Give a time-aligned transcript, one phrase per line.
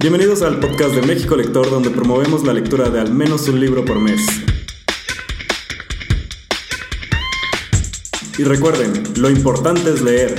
[0.00, 3.84] Bienvenidos al podcast de México Lector, donde promovemos la lectura de al menos un libro
[3.84, 4.20] por mes.
[8.38, 10.36] Y recuerden, lo importante es leer.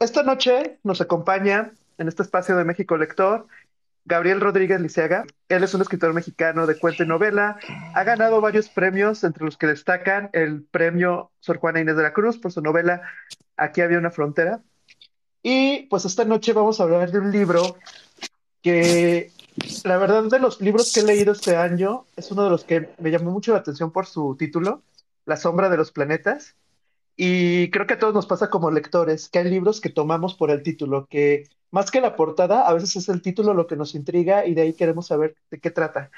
[0.00, 3.46] Esta noche nos acompaña en este espacio de México Lector
[4.04, 5.24] Gabriel Rodríguez Liceaga.
[5.48, 7.58] Él es un escritor mexicano de cuento y novela.
[7.94, 12.12] Ha ganado varios premios, entre los que destacan el premio Sor Juana Inés de la
[12.12, 13.02] Cruz por su novela
[13.56, 14.60] Aquí había una frontera.
[15.42, 17.76] Y pues esta noche vamos a hablar de un libro
[18.60, 19.30] que
[19.84, 22.90] la verdad de los libros que he leído este año es uno de los que
[22.98, 24.82] me llamó mucho la atención por su título,
[25.26, 26.56] La sombra de los planetas.
[27.16, 30.50] Y creo que a todos nos pasa como lectores, que hay libros que tomamos por
[30.50, 33.94] el título, que más que la portada, a veces es el título lo que nos
[33.94, 36.10] intriga y de ahí queremos saber de qué trata.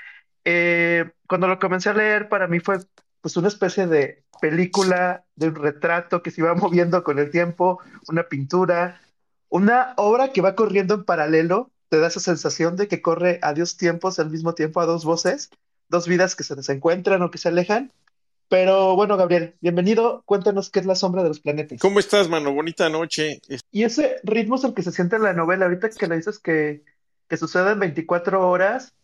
[0.44, 2.78] Eh, cuando lo comencé a leer, para mí fue
[3.20, 7.80] pues una especie de película, de un retrato que se iba moviendo con el tiempo,
[8.08, 9.00] una pintura,
[9.48, 13.54] una obra que va corriendo en paralelo, te da esa sensación de que corre a
[13.54, 15.50] dos tiempos al mismo tiempo, a dos voces,
[15.88, 17.92] dos vidas que se desencuentran o que se alejan,
[18.54, 20.22] pero bueno, Gabriel, bienvenido.
[20.26, 21.80] Cuéntanos qué es la sombra de los planetas.
[21.80, 22.54] ¿Cómo estás, mano?
[22.54, 23.40] Bonita noche.
[23.72, 25.64] Y ese ritmo es el que se siente en la novela.
[25.64, 26.84] Ahorita que le dices que,
[27.28, 28.94] que sucede en 24 horas,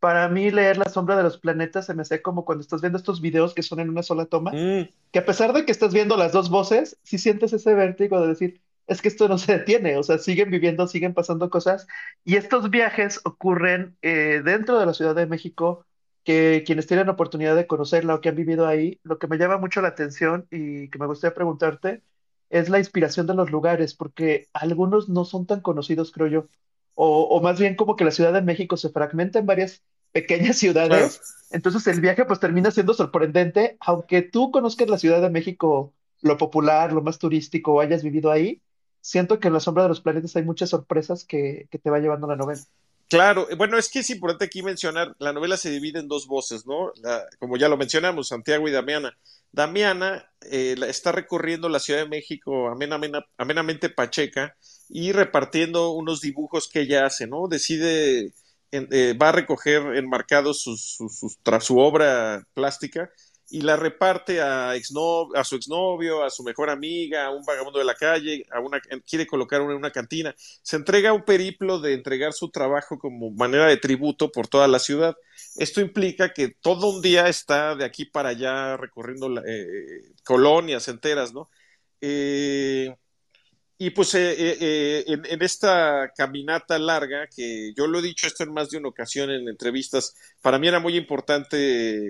[0.00, 2.96] para mí leer La sombra de los planetas se me hace como cuando estás viendo
[2.96, 4.88] estos videos que son en una sola toma, mm.
[5.12, 8.28] que a pesar de que estás viendo las dos voces, sí sientes ese vértigo de
[8.28, 11.86] decir, es que esto no se detiene, o sea, siguen viviendo, siguen pasando cosas,
[12.24, 15.84] y estos viajes ocurren eh, dentro de la Ciudad de México
[16.24, 19.38] que quienes tienen la oportunidad de conocerla o que han vivido ahí, lo que me
[19.38, 22.02] llama mucho la atención y que me gustaría preguntarte
[22.50, 26.48] es la inspiración de los lugares, porque algunos no son tan conocidos, creo yo,
[26.94, 30.58] o, o más bien como que la Ciudad de México se fragmenta en varias pequeñas
[30.58, 35.92] ciudades, entonces el viaje pues termina siendo sorprendente, aunque tú conozcas la Ciudad de México,
[36.22, 38.62] lo popular, lo más turístico, o hayas vivido ahí,
[39.00, 41.98] siento que en la sombra de los planetas hay muchas sorpresas que, que te va
[41.98, 42.62] llevando la novela.
[43.14, 46.26] Claro, eh, bueno, es que es importante aquí mencionar, la novela se divide en dos
[46.26, 46.92] voces, ¿no?
[47.38, 49.16] como ya lo mencionamos, Santiago y Damiana.
[49.52, 52.68] Damiana eh, está recorriendo la Ciudad de México
[53.38, 54.56] amenamente pacheca
[54.88, 57.46] y repartiendo unos dibujos que ella hace, ¿no?
[57.46, 58.32] Decide,
[58.72, 63.10] eh, va a recoger enmarcados su obra plástica
[63.50, 67.84] y la reparte a, a su exnovio, a su mejor amiga, a un vagabundo de
[67.84, 70.34] la calle, a una, quiere colocar una en una cantina.
[70.36, 74.78] Se entrega un periplo de entregar su trabajo como manera de tributo por toda la
[74.78, 75.16] ciudad.
[75.56, 81.32] Esto implica que todo un día está de aquí para allá recorriendo eh, colonias enteras,
[81.32, 81.50] ¿no?
[82.00, 82.94] Eh,
[83.76, 88.44] y pues eh, eh, eh, en, esta caminata larga, que yo lo he dicho esto
[88.44, 92.00] en más de una ocasión en entrevistas, para mí era muy importante,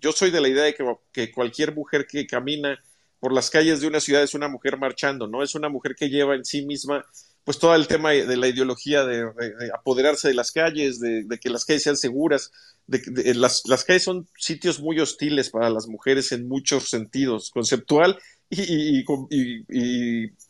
[0.00, 0.76] yo soy de la idea de
[1.12, 2.78] que, cualquier mujer que camina
[3.18, 5.42] por las calles de una ciudad es una mujer marchando, ¿no?
[5.42, 7.04] Es una mujer que lleva en sí misma
[7.42, 9.28] pues todo el tema de la ideología de,
[9.74, 12.52] apoderarse de las calles, de, que las calles sean seguras,
[12.86, 18.18] de, las, las calles son sitios muy hostiles para las mujeres en muchos sentidos, conceptual
[18.50, 19.28] y, con,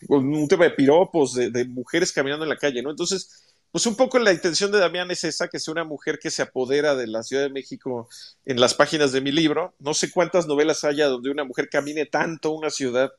[0.08, 2.90] un tema de piropos, de, mujeres caminando en la calle, ¿no?
[2.90, 6.30] Entonces, pues un poco la intención de Damián es esa, que sea una mujer que
[6.30, 8.08] se apodera de la Ciudad de México
[8.44, 9.74] en las páginas de mi libro.
[9.78, 13.10] No sé cuántas novelas haya donde una mujer camine tanto una ciudad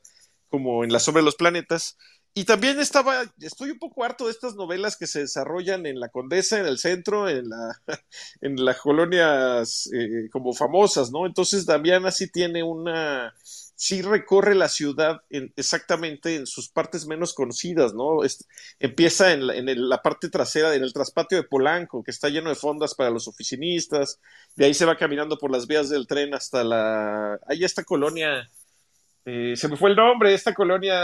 [0.48, 1.96] como en La Sombra de los Planetas.
[2.34, 6.08] Y también estaba, estoy un poco harto de estas novelas que se desarrollan en la
[6.08, 7.80] Condesa, en el centro, en, la,
[8.40, 11.26] las colonias eh, como famosas, ¿no?
[11.26, 13.34] Entonces Damián así tiene una,
[13.82, 15.22] sí recorre la ciudad
[15.56, 18.20] exactamente en sus partes menos conocidas, ¿no?
[18.78, 19.48] empieza en,
[19.88, 23.26] la, parte trasera, en el traspatio de Polanco, que está lleno de fondas para los
[23.26, 24.20] oficinistas,
[24.54, 27.40] de ahí se va caminando por las vías del tren hasta la...
[27.48, 28.48] Ahí esta colonia,
[29.24, 30.94] eh, se me fue el nombre, esta colonia...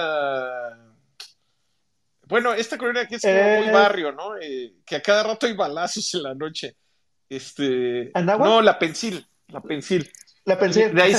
[2.29, 3.73] Bueno, esta colonia que es como muy eh.
[3.73, 4.37] barrio, ¿no?
[4.41, 6.77] Eh, que a cada rato hay balazos en la noche.
[7.29, 8.13] Este...
[8.15, 10.09] No, la Pensil, la Pensil.
[10.49, 11.15] La De ahí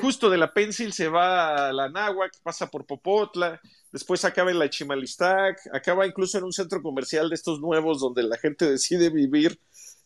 [0.00, 3.60] justo de la Pensil se va a la Náhuac, pasa por Popotla,
[3.92, 8.22] después acaba en la Chimalistac, acaba incluso en un centro comercial de estos nuevos donde
[8.22, 9.60] la gente decide vivir.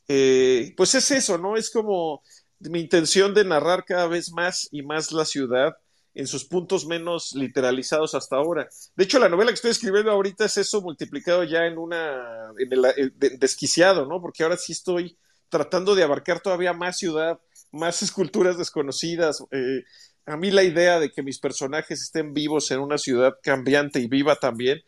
[0.09, 1.57] Eh, pues es eso, ¿no?
[1.57, 2.23] Es como
[2.59, 5.77] mi intención de narrar cada vez más y más la ciudad
[6.13, 8.69] en sus puntos menos literalizados hasta ahora.
[8.97, 12.73] De hecho, la novela que estoy escribiendo ahorita es eso multiplicado ya en una, en
[12.73, 14.21] el, desquiciado, ¿no?
[14.21, 15.17] Porque ahora sí estoy
[15.49, 17.39] tratando de abarcar todavía más ciudad,
[17.75, 19.45] más esculturas desconocidas.
[19.51, 19.85] Eh,
[20.27, 24.09] a mí la idea de que mis personajes estén vivos en una ciudad cambiante y
[24.09, 24.81] viva también.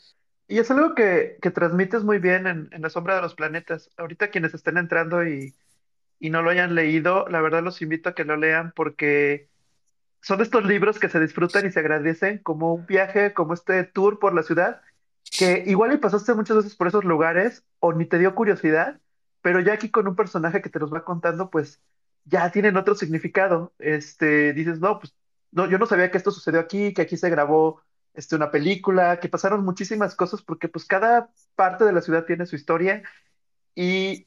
[0.49, 3.91] Y es algo que, que transmites muy bien en, La sombra de los planetas.
[3.97, 5.55] Ahorita quienes estén entrando y,
[6.21, 9.49] y no lo hayan leído, la verdad los invito a que lo lean porque
[10.23, 14.19] son estos libros que se disfrutan y se agradecen como un viaje, como este tour
[14.19, 14.81] por la ciudad,
[15.37, 19.01] que igual y pasaste muchas veces por esos lugares o ni te dio curiosidad,
[19.43, 21.81] pero ya aquí con un personaje que te los va contando, pues
[22.27, 23.73] ya tienen otro significado.
[23.79, 25.15] Este, dices, no, pues
[25.53, 27.83] no, yo no sabía que esto sucedió aquí, que aquí se grabó
[28.15, 32.47] este, una película, que pasaron muchísimas cosas, porque pues cada parte de la ciudad tiene
[32.47, 33.03] su historia.
[33.75, 34.27] Y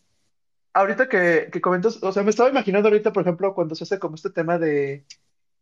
[0.73, 3.99] ahorita que, que comentas, o sea, me estaba imaginando ahorita, por ejemplo, cuando se hace
[3.99, 5.05] como este tema de,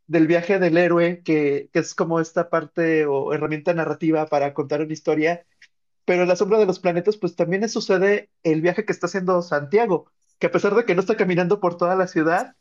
[0.07, 4.81] del viaje del héroe, que, que es como esta parte o herramienta narrativa para contar
[4.81, 5.45] una historia,
[6.05, 9.41] pero en la sombra de los planetas, pues también sucede el viaje que está haciendo
[9.41, 12.55] Santiago, que a pesar de que no está caminando por toda la ciudad,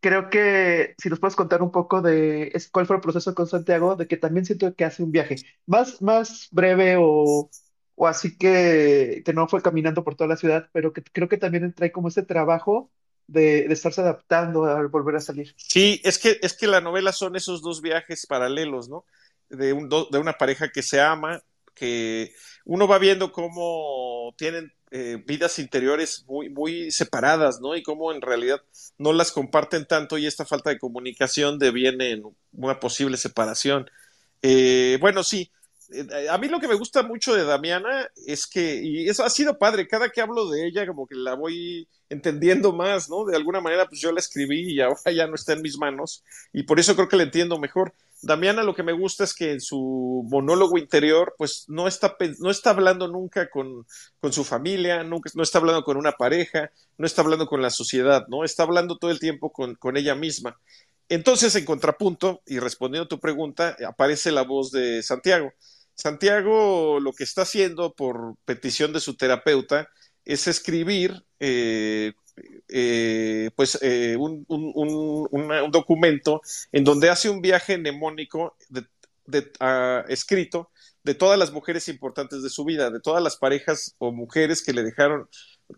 [0.00, 3.96] creo que si nos puedes contar un poco de cuál fue el proceso con Santiago,
[3.96, 5.36] de que también siento que hace un viaje
[5.66, 7.50] más, más breve o,
[7.94, 11.36] o así que, que no fue caminando por toda la ciudad, pero que creo que
[11.36, 12.90] también trae como ese trabajo
[13.26, 15.54] de, de estarse adaptando al volver a salir.
[15.56, 19.04] Sí, es que, es que la novela son esos dos viajes paralelos, ¿no?
[19.50, 21.42] De, un, de una pareja que se ama,
[21.74, 22.32] que
[22.64, 27.76] uno va viendo cómo tienen eh, vidas interiores muy, muy separadas, ¿no?
[27.76, 28.60] Y cómo en realidad
[28.98, 32.22] no las comparten tanto y esta falta de comunicación deviene en
[32.52, 33.90] una posible separación.
[34.42, 35.50] Eh, bueno, sí.
[35.92, 39.30] Eh, A mí lo que me gusta mucho de Damiana es que, y eso ha
[39.30, 43.24] sido padre, cada que hablo de ella como que la voy entendiendo más, ¿no?
[43.24, 46.24] De alguna manera pues yo la escribí y ahora ya no está en mis manos
[46.52, 47.94] y por eso creo que la entiendo mejor.
[48.22, 52.50] Damiana lo que me gusta es que en su monólogo interior pues no está, no
[52.50, 53.86] está hablando nunca con,
[54.20, 57.70] con su familia, nunca, no está hablando con una pareja, no está hablando con la
[57.70, 58.44] sociedad, ¿no?
[58.44, 60.58] Está hablando todo el tiempo con, con ella misma.
[61.08, 65.52] Entonces, en contrapunto, y respondiendo a tu pregunta, aparece la voz de Santiago.
[65.94, 69.88] Santiago lo que está haciendo por petición de su terapeuta
[70.24, 72.12] es escribir eh,
[72.68, 76.40] eh, pues eh, un, un- un- un documento
[76.72, 78.56] en donde hace un viaje mnemónico
[79.26, 80.70] de- ah, escrito
[81.04, 84.72] de todas las mujeres importantes de su vida, de todas las parejas o mujeres que
[84.72, 85.28] le dejaron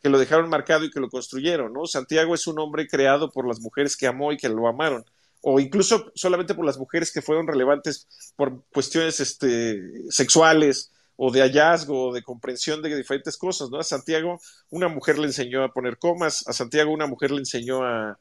[0.03, 1.85] que lo dejaron marcado y que lo construyeron, ¿no?
[1.87, 5.05] Santiago es un hombre creado por las mujeres que amó y que lo amaron
[5.43, 11.41] o incluso solamente por las mujeres que fueron relevantes por cuestiones este, sexuales o de
[11.43, 13.79] hallazgo o de comprensión de diferentes cosas, ¿no?
[13.79, 14.39] A Santiago
[14.71, 18.19] una mujer le enseñó a poner comas, a Santiago una mujer le enseñó a,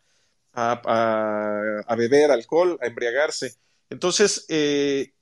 [0.54, 3.56] a, a- beber alcohol, a embriagarse.
[3.90, 5.14] Entonces, eh,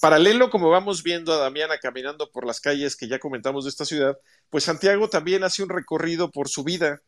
[0.00, 3.84] paralelo como vamos viendo a Damiana caminando por las calles que ya comentamos de esta
[3.84, 4.16] ciudad,
[4.50, 7.02] pues Santiago también hace un recorrido por su vida,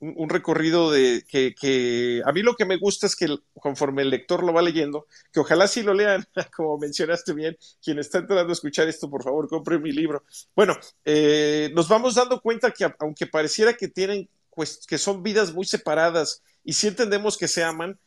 [0.00, 4.44] un, recorrido de que, a mí lo que me gusta es que conforme el lector
[4.44, 6.26] lo va leyendo, que ojalá sí lo lean,
[6.56, 10.24] como mencionaste bien, quien está entrando a escuchar esto, por favor, compre mi libro.
[10.54, 15.52] Bueno, eh, nos vamos dando cuenta que aunque pareciera que tienen, pues, que son vidas
[15.52, 17.98] muy separadas y sí entendemos que se aman,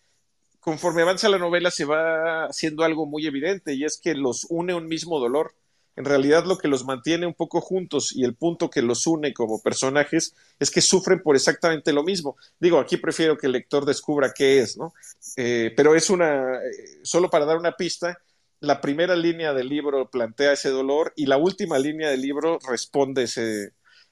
[0.60, 4.74] conforme avanza la novela se va haciendo algo muy evidente y es que los une
[4.74, 5.56] un mismo dolor.
[6.00, 9.34] En realidad lo que los mantiene un poco juntos y el punto que los une
[9.34, 12.38] como personajes es que sufren por exactamente lo mismo.
[12.58, 14.94] Digo, aquí prefiero que el lector descubra qué es, ¿no?
[15.36, 18.18] Eh, pero es una, eh, solo para dar una pista,
[18.62, 23.26] la primera línea del libro plantea ese dolor y la última línea del libro responde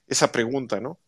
[0.08, 1.00] esa pregunta, ¿no?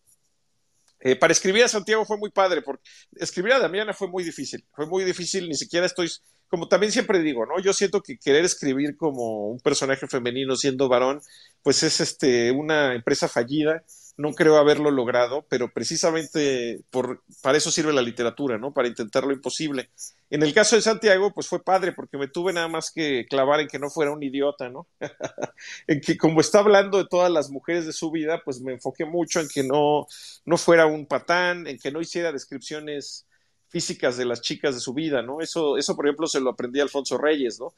[1.02, 2.84] Eh, para escribir a Santiago fue muy padre, porque
[3.16, 6.10] escribir a Damiana fue muy difícil, fue muy difícil, ni siquiera estoy,
[6.50, 7.60] como también siempre digo, ¿no?
[7.62, 11.22] Yo siento que querer escribir como un personaje femenino siendo varón,
[11.64, 13.84] pues es este, una empresa fallida,
[14.20, 18.74] no creo haberlo logrado, pero precisamente por, para eso sirve la literatura, ¿no?
[18.74, 19.92] Para intentar lo imposible.
[20.30, 23.62] En el caso de Santiago, pues fue padre, porque me tuve nada más que clavar
[23.62, 24.88] en que no fuera un idiota, ¿no?
[25.88, 29.06] en que como está hablando de todas las mujeres de su vida, pues me enfoqué
[29.06, 30.06] mucho en que no,
[30.44, 33.26] no fuera un patán, en que no hiciera descripciones
[33.70, 35.40] físicas de las chicas de su vida, ¿no?
[35.40, 37.74] Eso, eso por ejemplo, se lo aprendí a Alfonso Reyes, ¿no?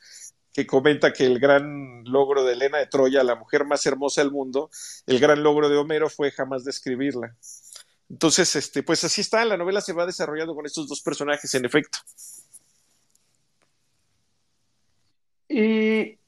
[0.54, 4.32] Que comenta que el gran logro de Elena de Troya, la mujer más hermosa del
[4.32, 4.70] mundo,
[5.06, 7.36] el gran logro de Homero fue jamás describirla.
[8.10, 11.64] Entonces, este, pues así está, la novela se va desarrollando con estos dos personajes, en
[11.64, 12.00] efecto.
[15.48, 16.20] Y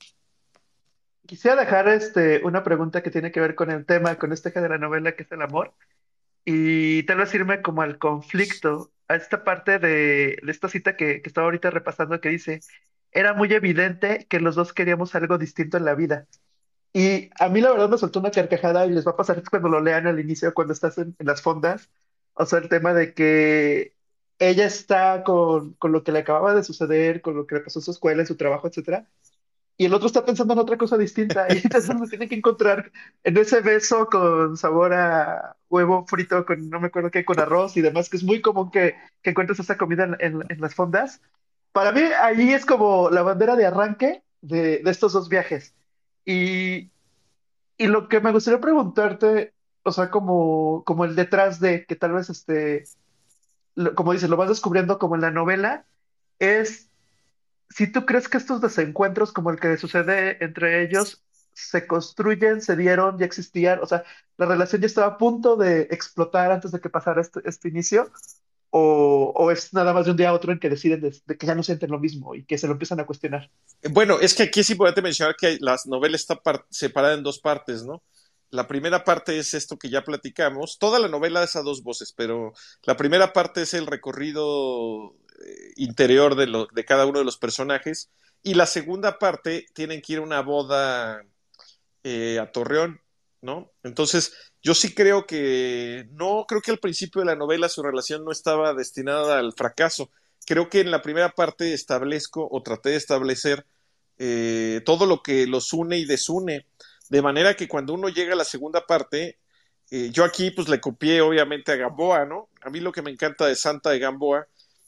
[1.25, 4.61] quisiera dejar este, una pregunta que tiene que ver con el tema, con este eje
[4.61, 5.73] de la novela que es el amor,
[6.45, 11.21] y tal vez irme como al conflicto, a esta parte de, de esta cita que,
[11.21, 12.61] que estaba ahorita repasando que dice,
[13.13, 16.27] era muy evidente que los dos queríamos algo distinto en la vida.
[16.93, 19.69] Y a mí la verdad me soltó una carcajada y les va a pasar cuando
[19.69, 21.89] lo lean al inicio, cuando estás en, las fondas,
[22.33, 23.95] o sea, el tema de que
[24.39, 27.79] ella está con, con lo que le acababa de suceder, con lo que le pasó
[27.79, 29.07] en su escuela, en su trabajo, etcétera,
[29.77, 32.91] y el otro está pensando en otra cosa distinta, y entonces se tiene que encontrar
[33.23, 37.75] en ese beso con sabor a huevo frito, con no me acuerdo qué, con arroz
[37.77, 41.21] y demás, que es muy común que, que encuentres esa comida en las fondas.
[41.73, 45.75] Para mí ahí es como la bandera de arranque de, de estos dos viajes.
[46.25, 46.91] Y,
[47.77, 49.53] y lo que me gustaría preguntarte,
[49.83, 52.85] o sea, como, como el detrás de, que tal vez este,
[53.95, 55.85] como dices, lo vas descubriendo como en la novela,
[56.39, 56.89] es
[57.69, 62.75] si tú crees que estos desencuentros como el que sucede entre ellos se construyen, se
[62.75, 64.03] dieron, ya existían, o sea,
[64.37, 68.11] la relación ya estaba a punto de explotar antes de que pasara este, este inicio,
[68.75, 71.53] o, es nada más de un día a otro en que deciden de, que ya
[71.53, 73.51] no sienten lo mismo y que se lo empiezan a cuestionar.
[73.91, 77.39] Bueno, es que aquí es importante mencionar que la novela está par- separada en dos
[77.39, 78.01] partes, ¿no?
[78.49, 80.79] La primera parte es esto que ya platicamos.
[80.79, 82.53] Toda la novela es a dos voces, pero
[82.83, 85.13] la primera parte es el recorrido
[85.45, 88.09] eh, interior de, lo- de cada uno de los personajes.
[88.41, 91.23] Y la segunda parte tienen que ir a una boda
[92.03, 93.01] eh, a Torreón,
[93.41, 93.71] ¿no?
[93.83, 98.23] Entonces, yo sí creo que, no, creo que al principio de la novela su relación
[98.23, 100.09] no estaba destinada al fracaso.
[100.45, 103.65] Creo que en la primera parte establezco o traté de establecer
[104.17, 106.65] eh, todo lo que los une y desune,
[107.09, 109.37] de manera que cuando uno llega a la segunda parte,
[109.91, 112.49] eh, yo aquí pues le copié obviamente a Gamboa, ¿no?
[112.61, 114.47] A mí lo que me encanta de Santa de Gamboa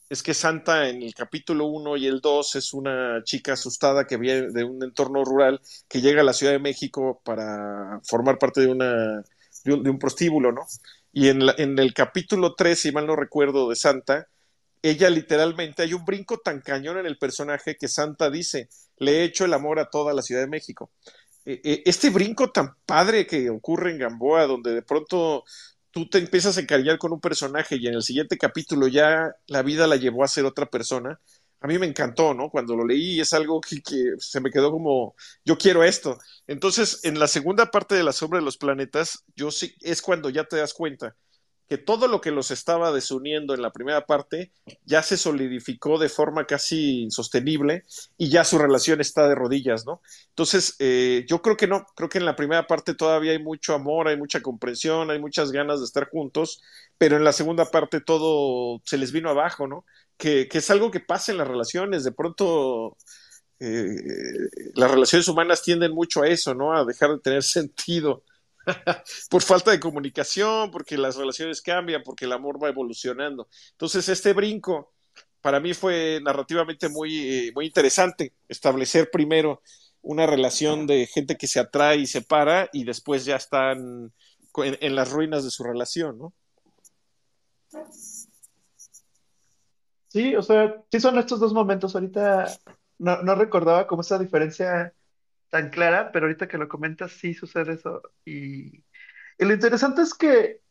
[0.10, 4.18] es que Santa en el capítulo 1 y el 2 es una chica asustada que
[4.18, 8.62] viene de un entorno rural que llega a la Ciudad de México para formar parte
[8.62, 9.24] de, una,
[9.66, 10.62] de, un, prostíbulo, ¿no?
[11.12, 14.28] Y en, la, en el capítulo 3, si mal no recuerdo, de Santa,
[14.82, 19.24] ella literalmente, hay un brinco tan cañón en el personaje que Santa dice, le he
[19.24, 20.92] hecho el amor a toda la Ciudad de México.
[21.46, 25.44] Eh, eh, este brinco tan padre que ocurre en Gamboa, donde de pronto
[25.92, 29.62] tú te empiezas a encariñar con un personaje y en el siguiente capítulo ya la
[29.62, 31.20] vida la llevó a ser otra persona,
[31.62, 32.50] a mí me encantó, ¿no?
[32.50, 33.82] Cuando lo leí es algo que,
[34.20, 36.18] se me quedó como, yo quiero esto.
[36.48, 40.30] Entonces, en la segunda parte de La Sombra de los Planetas, yo sí, es cuando
[40.30, 41.16] ya te das cuenta
[41.68, 44.52] que todo lo que los estaba desuniendo en la primera parte
[44.84, 47.86] ya se solidificó de forma casi insostenible
[48.18, 50.02] y ya su relación está de rodillas, ¿no?
[50.30, 53.74] Entonces, eh, yo creo que no, creo que en la primera parte todavía hay mucho
[53.74, 56.62] amor, hay mucha comprensión, hay muchas ganas de estar juntos,
[56.98, 59.86] pero en la segunda parte todo se les vino abajo, ¿no?
[60.18, 62.98] Que, es algo que pasa en las relaciones, de pronto
[63.60, 63.96] eh,
[64.74, 66.76] las relaciones humanas tienden mucho a eso, ¿no?
[66.76, 68.24] A dejar de tener sentido
[69.30, 73.48] por falta de comunicación, porque las relaciones cambian, porque el amor va evolucionando.
[73.72, 74.94] Entonces, este brinco
[75.42, 79.62] para mí fue narrativamente muy, muy interesante, establecer primero
[80.02, 84.12] una relación de gente que se atrae y se para y después ya están
[84.58, 86.34] en, en las ruinas de su relación, ¿no?
[90.16, 91.94] Sí, o sea, sí son estos dos momentos.
[91.94, 92.48] Ahorita
[93.00, 94.94] no, no recordaba como esa diferencia
[95.50, 98.02] tan clara, pero ahorita que lo comentas, sí sucede eso.
[98.24, 98.78] Y,
[99.38, 100.62] y lo interesante es que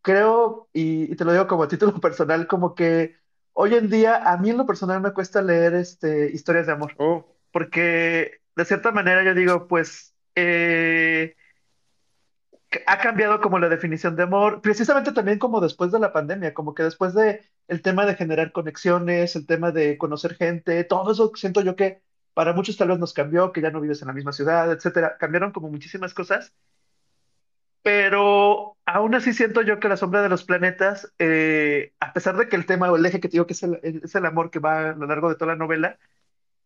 [0.00, 3.16] creo, y, y te lo digo como a título personal, como que
[3.52, 6.94] hoy en día a mí en lo personal me cuesta leer este, historias de amor,
[7.00, 11.34] Oh, porque de cierta manera yo digo, pues eh,
[12.86, 16.74] ha cambiado como la definición de amor, precisamente también como después de la pandemia, como
[16.74, 21.32] que después de el tema de generar conexiones, el tema de conocer gente, todo eso
[21.34, 22.02] siento yo que
[22.34, 25.16] para muchos tal vez nos cambió, que ya no vives en la misma ciudad, etcétera,
[25.18, 26.52] cambiaron como muchísimas cosas.
[27.82, 32.48] Pero aún así siento yo que La Sombra de los Planetas, eh, a pesar de
[32.48, 34.50] que el tema o el eje que te digo que es el, es el amor
[34.50, 35.98] que va a lo largo de toda la novela,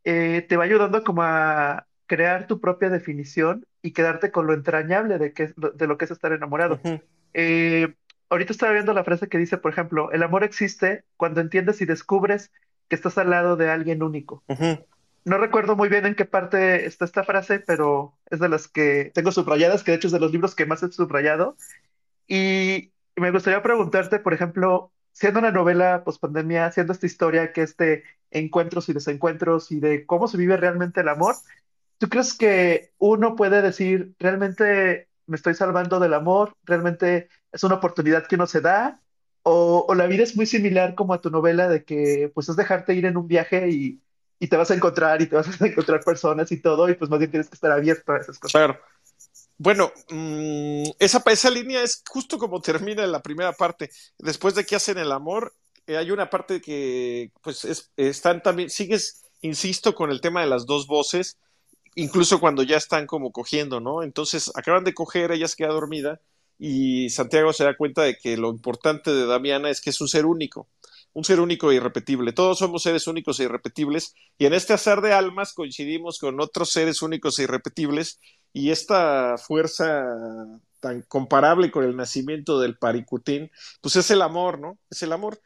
[0.05, 5.19] eh, te va ayudando como a crear tu propia definición y quedarte con lo entrañable
[5.19, 6.81] de, que, de lo que es estar uh enamorado.
[6.83, 7.01] -huh.
[7.35, 7.95] Eh,
[8.31, 11.85] ahorita estaba viendo la frase que dice, por ejemplo, el amor existe cuando entiendes y
[11.85, 12.51] descubres
[12.89, 14.43] que estás al lado de alguien único.
[14.49, 14.85] Uh -huh.
[15.25, 19.13] No recuerdo muy bien en qué parte está esta frase, pero es de las que
[19.15, 21.57] tengo subrayadas, que de hecho es de los libros que más he subrayado.
[22.27, 27.77] Y me gustaría preguntarte, por ejemplo, siendo una novela post-pandemia, siendo esta historia que es
[27.77, 31.35] de encuentros y desencuentros y de cómo se vive realmente el amor,
[31.99, 36.55] ¿tú crees que uno puede decir, realmente me estoy salvando del amor?
[36.65, 39.01] ¿Realmente es una oportunidad que uno se da?
[39.43, 42.57] ¿O, o la vida es muy similar como a tu novela de que pues es
[42.57, 44.03] dejarte ir en un viaje y
[44.41, 47.11] y te vas a encontrar y te vas a encontrar personas y todo, y pues
[47.11, 48.53] más bien tienes que estar abierto a esas cosas.
[48.53, 48.81] Claro.
[49.57, 53.91] Bueno, mmm, esa, esa línea es justo como termina la primera parte.
[54.19, 55.53] Después de que hacen el amor,
[55.87, 60.47] eh, hay una parte que, pues, es, están también, sigues, insisto, con el tema de
[60.47, 61.39] las dos voces,
[61.99, 64.03] incluso cuando ya están como cogiendo, ¿no?
[64.03, 66.21] Entonces, acaban de coger, ella se queda dormida,
[66.59, 70.09] y Santiago se da cuenta de que lo importante de Damiana es que es un
[70.09, 70.69] ser único
[71.15, 72.33] un ser único e irrepetible.
[72.33, 76.71] Todos somos seres únicos e irrepetibles y en este azar de almas coincidimos con otros
[76.71, 78.21] seres únicos e irrepetibles
[78.53, 80.05] y esta fuerza
[80.81, 83.51] tan comparable con el nacimiento del Paricutín,
[83.81, 84.79] pues es el amor, ¿no?
[84.91, 85.41] Es el amor.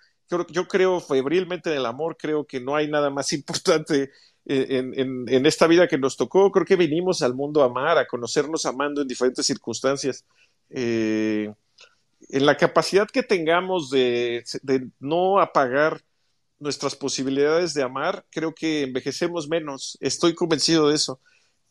[0.50, 4.10] yo creo febrilmente en el amor, creo que no hay nada más importante
[4.44, 6.50] en, esta vida que nos tocó.
[6.50, 10.24] Creo que vinimos al mundo a amar, a conocernos amando en diferentes circunstancias.
[10.70, 11.52] Eh,
[12.28, 16.00] en la capacidad que tengamos de, de, no apagar
[16.58, 19.98] nuestras posibilidades de amar, creo que envejecemos menos.
[20.00, 21.20] Estoy convencido de eso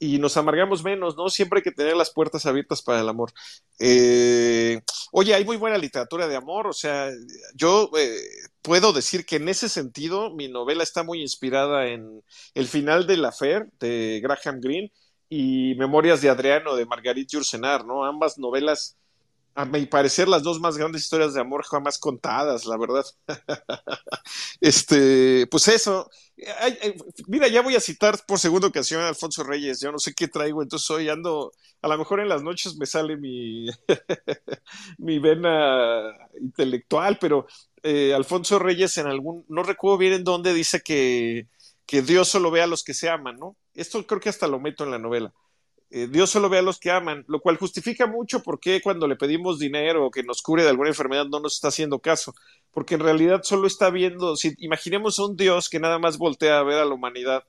[0.01, 1.29] y nos amargamos menos, ¿no?
[1.29, 3.31] Siempre hay que tener las puertas abiertas para el amor.
[3.77, 7.11] Eh, oye, hay muy buena literatura de amor, o sea,
[7.53, 8.17] yo eh,
[8.61, 13.17] puedo decir que en ese sentido mi novela está muy inspirada en El final de
[13.17, 14.91] la Fer de Graham Greene
[15.29, 18.05] y Memorias de Adriano de Marguerite Yourcenar, ¿no?
[18.05, 18.97] Ambas novelas
[19.53, 23.05] a mi parecer, las dos más grandes historias de amor jamás contadas, la verdad.
[24.61, 26.09] este, pues eso.
[27.27, 29.81] mira, ya voy a citar por segunda ocasión a Alfonso Reyes.
[29.81, 31.51] Yo no sé qué traigo, entonces hoy ando.
[31.81, 33.67] A lo mejor en las noches me sale mi,
[34.97, 37.47] mi vena intelectual, pero
[37.83, 39.45] eh, Alfonso Reyes en algún.
[39.49, 41.47] No recuerdo bien en dónde dice que,
[41.85, 43.57] que Dios solo ve a los que se aman, ¿no?
[43.73, 45.33] Esto creo que hasta lo meto en la novela
[45.93, 49.07] eh, Dios solo ve a los que aman, lo cual justifica mucho por qué cuando
[49.07, 52.33] le pedimos dinero o que nos cure de alguna enfermedad no nos está haciendo caso,
[52.71, 56.63] porque en realidad solo está viendo, si imaginemos un Dios que nada más voltea a
[56.63, 57.43] ver a la humanidad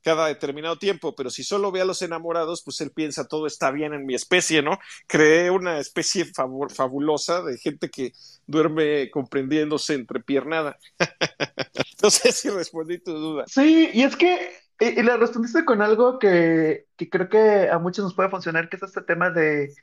[0.00, 3.72] cada determinado tiempo, pero si solo ve a los enamorados, pues él piensa todo está
[3.72, 4.78] bien en mi especie, ¿no?
[5.08, 6.24] Creé una especie
[6.74, 8.12] fabulosa de gente que
[8.46, 10.78] duerme comprendiéndose entre piernada.
[12.02, 13.44] no sé si respondí tu duda.
[13.48, 18.04] Sí, y es que y, le respondiste con algo que, que, creo que a muchos
[18.04, 19.74] nos puede funcionar, que es este tema de,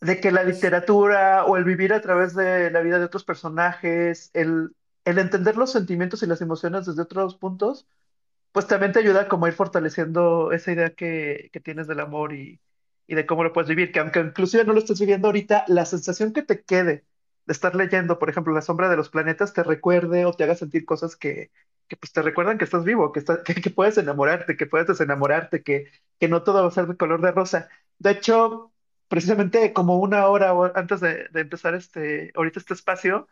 [0.00, 4.30] de que la literatura o el vivir a través de la vida de otros personajes,
[4.34, 7.86] el, el entender los sentimientos y las emociones desde otros puntos,
[8.52, 12.34] pues también te ayuda como a ir fortaleciendo esa idea que, que tienes del amor
[12.34, 12.60] y,
[13.06, 15.86] y de cómo lo puedes vivir, que aunque inclusive no lo estés viviendo ahorita, la
[15.86, 17.04] sensación que te quede
[17.46, 20.54] de estar leyendo, por ejemplo, La sombra de los planetas, te recuerde o te haga
[20.54, 21.50] sentir cosas que,
[21.88, 25.90] que pues te recuerdan que estás vivo, que, que, puedes enamorarte, que puedes desenamorarte, que,
[26.18, 27.68] que no todo va a ser de color de rosa.
[27.98, 28.72] De hecho,
[29.08, 33.28] precisamente como una hora antes de, empezar este, ahorita este espacio,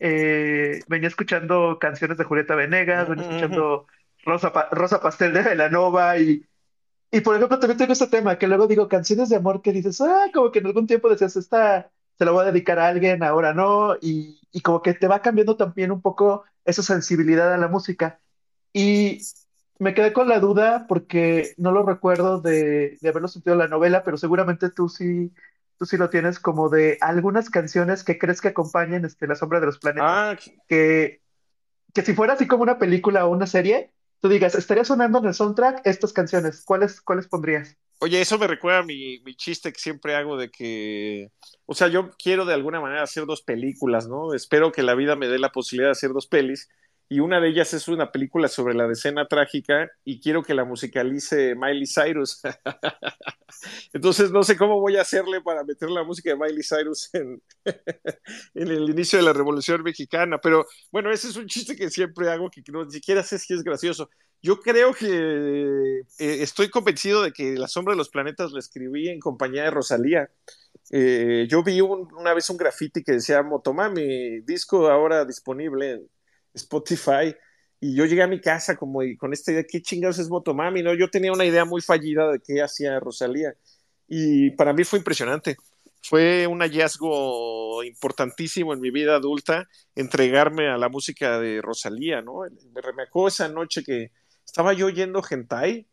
[0.00, 3.86] eh, venía escuchando canciones de Julieta Venegas, venía escuchando
[4.24, 6.46] Rosa, Rosa Pastel de Velanova y,
[7.10, 10.00] y por ejemplo también tengo este tema que luego digo canciones de amor que dices,
[10.00, 13.22] ah, como que en algún tiempo decías, esta se la voy a dedicar a alguien,
[13.22, 17.56] ahora no, y, y como que te va cambiando también un poco esa sensibilidad a
[17.56, 18.20] la música.
[18.74, 19.22] Y
[19.78, 23.68] me quedé con la duda porque no lo recuerdo de, de haberlo sentido en la
[23.68, 25.32] novela, pero seguramente tú sí,
[25.78, 29.58] tú sí lo tienes como de algunas canciones que crees que acompañen este, La Sombra
[29.60, 30.06] de los Planetas.
[30.06, 30.36] Ah,
[30.68, 31.22] que,
[31.94, 35.24] que si fuera así como una película o una serie, tú digas, estaría sonando en
[35.24, 37.78] el soundtrack estas canciones, ¿cuáles, cuáles pondrías?
[38.02, 41.30] Oye, eso me recuerda a mi, mi, chiste que siempre hago de que,
[41.66, 44.32] o sea, yo quiero de alguna manera hacer dos películas, ¿no?
[44.32, 46.68] Espero que la vida me dé la posibilidad de hacer dos pelis
[47.12, 50.64] y una de ellas es una película sobre la decena trágica y quiero que la
[50.64, 52.40] musicalice Miley Cyrus.
[53.92, 57.42] Entonces no sé cómo voy a hacerle para meter la música de Miley Cyrus en,
[58.54, 62.30] en el inicio de la Revolución Mexicana, pero bueno, ese es un chiste que siempre
[62.30, 64.08] hago que no, ni siquiera sé si es gracioso.
[64.42, 65.06] Yo creo que
[66.18, 69.70] eh, estoy convencido de que La sombra de los planetas la escribí en compañía de
[69.70, 70.30] Rosalía.
[70.90, 76.10] Eh, yo vi una vez un graffiti que decía Motomami, disco ahora disponible en
[76.54, 77.34] Spotify.
[77.80, 80.82] Y yo llegué a mi casa como con esta idea, ¿qué chingados es Motomami?
[80.82, 80.94] ¿no?
[80.94, 83.54] Yo tenía una idea muy fallida de qué hacía Rosalía.
[84.08, 85.56] Y para mí fue impresionante.
[86.02, 92.40] Fue un hallazgo importantísimo en mi vida adulta entregarme a la música de Rosalía, ¿no?
[92.72, 94.10] Me remecó esa noche que
[94.50, 95.86] estaba yo oyendo Gentai,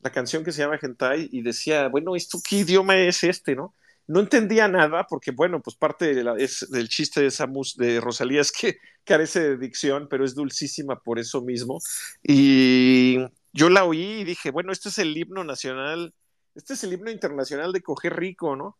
[0.00, 3.74] la canción que se llama Gentai, y decía, bueno, ¿esto qué idioma es este, no?
[4.06, 8.76] No entendía nada porque, bueno, pues parte del chiste de, esa de Rosalía es que
[9.04, 11.80] carece de dicción, pero es dulcísima por eso mismo.
[12.22, 13.18] Y
[13.52, 16.14] yo la oí y dije, bueno, este es el himno nacional,
[16.54, 18.78] este es el himno internacional de coger rico, ¿no?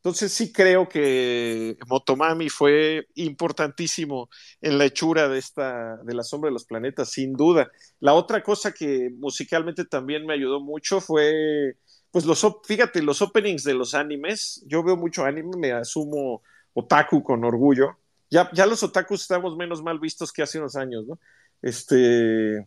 [0.00, 4.30] Entonces sí creo que Motomami fue importantísimo
[4.62, 7.70] en la hechura de esta de la sombra de los planetas, sin duda.
[8.00, 11.76] La otra cosa que musicalmente también me ayudó mucho fue
[12.10, 17.22] pues los, fíjate, los openings de los animes, yo veo mucho anime, me asumo otaku
[17.22, 17.98] con orgullo.
[18.30, 21.18] Ya, ya los otakus estamos menos mal vistos que hace unos años, ¿no?
[21.62, 22.66] Este,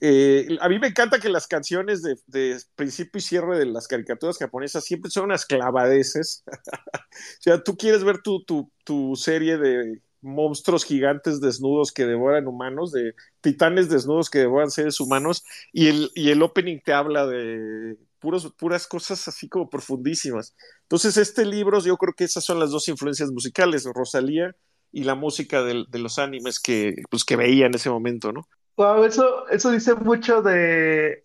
[0.00, 4.38] eh, a mí me encanta que las canciones de, principio y cierre de las caricaturas
[4.38, 6.44] japonesas siempre son unas clavadeces.
[6.76, 12.46] o sea, tú quieres ver tu, tu, tu, serie de monstruos gigantes desnudos que devoran
[12.46, 17.26] humanos, de titanes desnudos que devoran seres humanos, y el, y el opening te habla
[17.26, 20.54] de puros, puras cosas así como profundísimas.
[20.82, 24.54] Entonces, este libro, yo creo que esas son las dos influencias musicales, Rosalía
[24.92, 28.48] y la música de, los animes que, pues, que veía en ese momento, ¿no?
[28.78, 31.24] Wow, eso, eso dice mucho de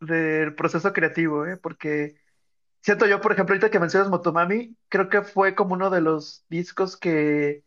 [0.00, 1.58] del proceso creativo, ¿eh?
[1.58, 2.16] Porque
[2.80, 6.46] siento yo, por ejemplo, ahorita que mencionas Motomami, creo que fue como uno de los
[6.48, 7.62] discos que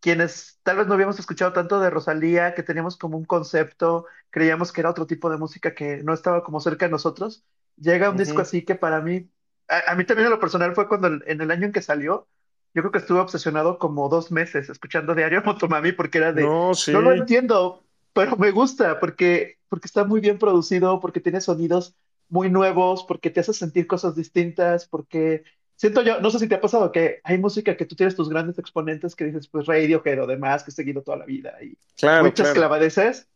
[0.00, 4.72] quienes tal vez no habíamos escuchado tanto de Rosalía, que teníamos como un concepto, creíamos
[4.72, 7.44] que era otro tipo de música que no estaba como cerca de nosotros,
[7.76, 9.28] llega un disco así que para mí,
[9.68, 12.26] a, mí también en lo personal fue cuando en el año en que salió,
[12.72, 16.72] yo creo que estuve obsesionado como dos meses escuchando diario Motomami porque era de, no,
[16.92, 21.94] no lo entiendo, pero me gusta porque, porque está muy bien producido, porque tiene sonidos
[22.28, 25.44] muy nuevos, porque te hace sentir cosas distintas, porque
[25.76, 28.28] siento yo, no sé si te ha pasado que hay música que tú tienes tus
[28.28, 31.78] grandes exponentes que dices, pues Radiohead o demás, que he seguido toda la vida y
[32.22, 33.28] muchas clavadeces,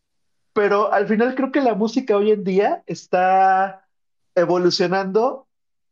[0.53, 3.87] pero al final creo que la música hoy en día está
[4.35, 5.47] evolucionando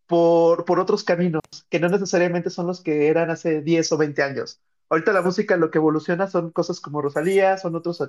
[0.07, 4.23] por, por otros caminos, que no necesariamente son los que eran hace 10 o 20
[4.23, 4.61] años.
[4.89, 8.03] Ahorita la música lo que evoluciona son cosas como Rosalía, son otros,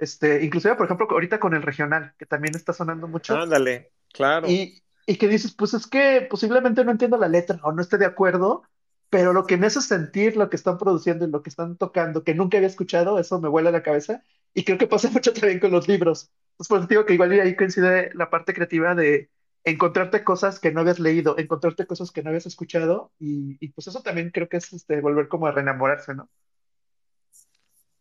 [0.00, 3.36] este, inclusive por ejemplo ahorita con el regional, que también está sonando mucho.
[3.36, 4.48] Ándale, claro.
[4.48, 7.98] Y, y que dices, pues es que posiblemente no entiendo la letra o no esté
[7.98, 8.62] de acuerdo,
[9.10, 12.22] pero lo que me hace sentir lo que están produciendo y lo que están tocando,
[12.24, 14.22] que nunca había escuchado, eso me vuela la cabeza.
[14.54, 16.30] Y creo que pasa mucho también con los libros.
[16.52, 19.30] Entonces, por eso digo que igual ahí coincide la parte creativa de
[19.64, 23.88] encontrarte cosas que no habías leído, encontrarte cosas que no habías escuchado, y, y pues
[23.88, 26.30] eso también creo que es este, volver como a reenamorarse, ¿no?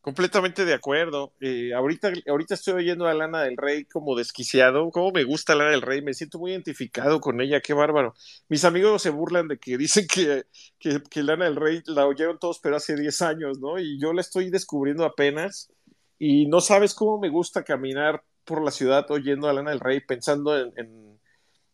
[0.01, 1.33] Completamente de acuerdo.
[1.41, 4.91] Eh, ahorita, ahorita estoy oyendo a Lana del Rey como desquiciado.
[4.91, 8.13] Cómo me gusta Lana del Rey, me siento muy identificado con ella, qué bárbaro.
[8.47, 10.45] Mis amigos se burlan de que dicen que,
[10.79, 13.77] que, Lana del Rey la oyeron todos, pero hace 10 años, ¿no?
[13.77, 15.69] Y yo la estoy descubriendo apenas.
[16.17, 19.99] Y no sabes cómo me gusta caminar por la ciudad oyendo a Lana del Rey,
[20.01, 21.08] pensando en en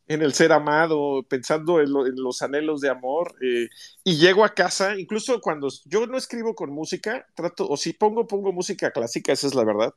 [0.07, 3.69] el ser amado, pensando en, los anhelos de amor, eh,
[4.03, 8.27] y llego a casa, incluso cuando yo no escribo con música, trato, o si pongo,
[8.27, 9.93] pongo música clásica, esa es la verdad,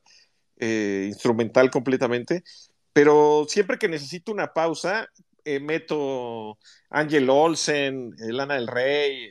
[0.58, 2.42] eh, instrumental completamente,
[2.92, 5.08] pero siempre que necesito una pausa,
[5.44, 6.58] eh, meto
[6.90, 9.30] Angel Olsen, Lana del Rey,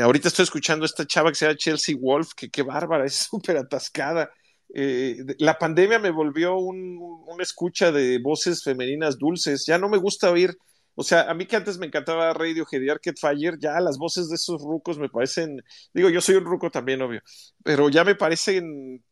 [0.00, 3.14] ahorita estoy escuchando a esta chava que se llama Chelsea Wolf, que qué bárbara, es
[3.30, 4.30] súper atascada,
[4.74, 9.66] eh, la pandemia me volvió un, una escucha de voces femeninas dulces.
[9.66, 10.56] Ya no me gusta oír,
[10.94, 14.28] o sea, a mí que antes me encantaba Radiohead y Arcade Fire, ya las voces
[14.28, 15.62] de esos rucos me parecen,
[15.94, 17.22] digo, yo soy un ruco también, obvio,
[17.62, 19.02] pero ya me parecen,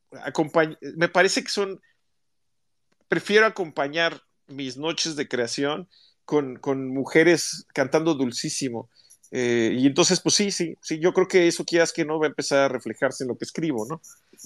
[0.96, 1.80] me parece que son,
[3.08, 5.88] prefiero acompañar mis noches de creación
[6.24, 8.90] con, con mujeres cantando dulcísimo.
[9.32, 12.26] Eh, y entonces, pues sí, sí, sí, yo creo que eso quieras que no va
[12.26, 14.02] a empezar a reflejarse en lo que escribo, ¿no?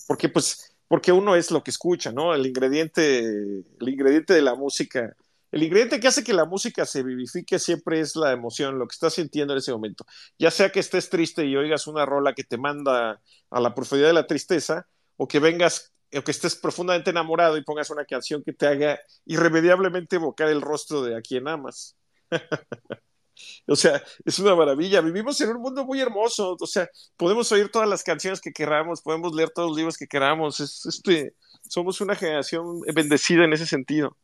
[0.06, 2.32] Porque pues porque uno es lo que escucha, ¿no?
[2.36, 5.16] El ingrediente, el ingrediente de la música,
[5.50, 8.92] el ingrediente que hace que la música se vivifique siempre es la emoción, lo que
[8.92, 10.06] estás sintiendo en ese momento.
[10.38, 14.10] Ya sea que estés triste y oigas una rola que te manda a la profundidad
[14.10, 18.44] de la tristeza, o que vengas, o que estés profundamente enamorado y pongas una canción
[18.44, 21.96] que te haga irremediablemente evocar el rostro de a quien amas.
[23.66, 25.00] O sea, es una maravilla.
[25.00, 26.56] Vivimos en un mundo muy hermoso.
[26.60, 30.06] O sea, podemos oír todas las canciones que queramos, podemos leer todos los libros que
[30.06, 30.60] queramos.
[30.60, 34.16] Es, este, somos una generación bendecida en ese sentido.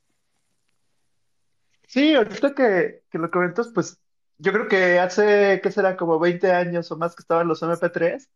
[1.87, 3.99] Sí, ahorita que, que lo comentas, pues
[4.39, 5.97] yo creo que hace, ¿qué será?
[5.97, 8.27] Como 20 años o más que estaban los MP3,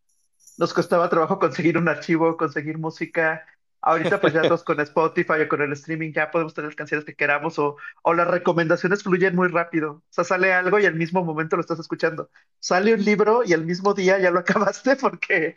[0.59, 3.47] nos costaba trabajo conseguir un archivo, conseguir música,
[3.87, 7.05] Ahorita pues ya todos con Spotify o con el streaming ya podemos tener las canciones
[7.05, 9.93] que queramos o, o las recomendaciones fluyen muy rápido.
[9.93, 12.31] O sea, sale algo y al mismo momento lo estás escuchando.
[12.59, 15.55] Sale un libro y al mismo día ya lo acabaste porque,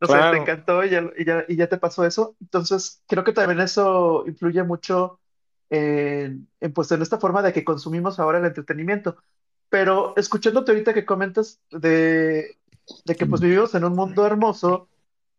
[0.00, 2.36] no sé, te encantó y ya, y, ya, y ya te pasó eso.
[2.40, 5.20] Entonces, creo que también eso influye mucho
[5.70, 9.18] en, en, pues, en esta forma de que consumimos ahora el entretenimiento.
[9.68, 12.58] Pero escuchándote ahorita que comentas de,
[13.04, 14.88] de que pues vivimos en un mundo hermoso,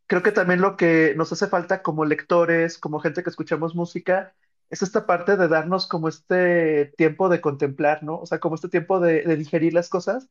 [0.10, 4.36] creo que también lo que nos hace falta como lectores, como gente que escuchamos música,
[4.72, 8.20] es esta parte de darnos como este tiempo de contemplar, ¿no?
[8.20, 10.28] O sea, como este tiempo de, digerir las cosas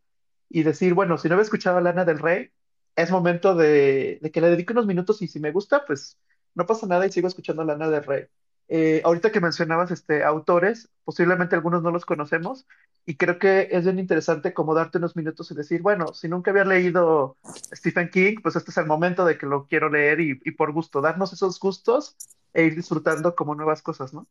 [0.48, 2.50] y decir, bueno, si no había escuchado a Lana del Rey,
[2.96, 6.18] es momento de, de que le dedique unos minutos y si me gusta, pues
[6.54, 8.26] no pasa nada y sigo escuchando a Lana del Rey.
[8.68, 12.66] Eh, ahorita que mencionabas este, autores, posiblemente algunos no los conocemos,
[13.06, 16.50] y creo que es bien interesante como darte unos minutos y decir, bueno, si nunca
[16.50, 17.38] había leído
[17.74, 20.72] Stephen King, pues este es el momento de que lo quiero leer y, y por
[20.72, 22.16] gusto, darnos esos gustos
[22.52, 24.26] e ir disfrutando como nuevas cosas, ¿no?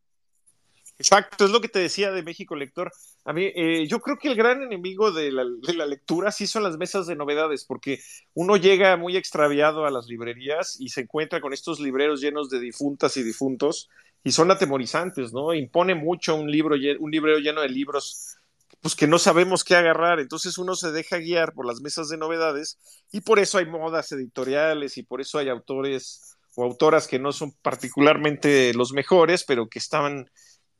[0.99, 2.91] Exacto, es lo que te decía de México Lector.
[3.23, 6.47] A mí, eh, yo creo que el gran enemigo de la, de la, lectura sí
[6.47, 7.99] son las mesas de novedades, porque
[8.33, 12.59] uno llega muy extraviado a las librerías y se encuentra con estos libreros llenos de
[12.59, 13.89] difuntas y difuntos
[14.23, 15.53] y son atemorizantes, ¿no?
[15.53, 18.37] Impone mucho un libro, un librero lleno de libros
[18.81, 22.17] pues que no sabemos qué agarrar, entonces uno se deja guiar por las mesas de
[22.17, 22.77] novedades
[23.11, 27.31] y por eso hay modas editoriales y por eso hay autores o autoras que no
[27.31, 30.29] son particularmente los mejores, pero que estaban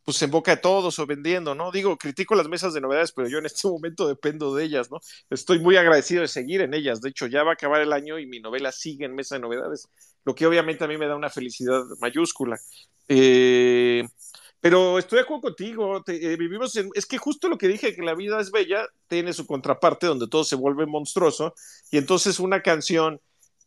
[0.08, 1.70] pues en boca de todos o vendiendo, ¿no?
[1.70, 5.02] Digo, critico las mesas de novedades, pero yo en este momento dependo de ellas, ¿no?
[5.30, 7.02] Estoy muy agradecido de seguir en ellas.
[7.02, 9.42] De hecho, ya va a acabar el año y mi novela sigue en mesa de
[9.42, 9.90] novedades,
[10.24, 12.58] lo que obviamente a mí me da una felicidad mayúscula.
[13.10, 14.08] Eh,
[14.62, 18.02] pero estoy de acuerdo contigo, eh, vivimos en, es que justo lo que dije, que
[18.02, 21.54] la vida es bella, tiene su contraparte donde todo se vuelve monstruoso,
[21.92, 23.20] y entonces una canción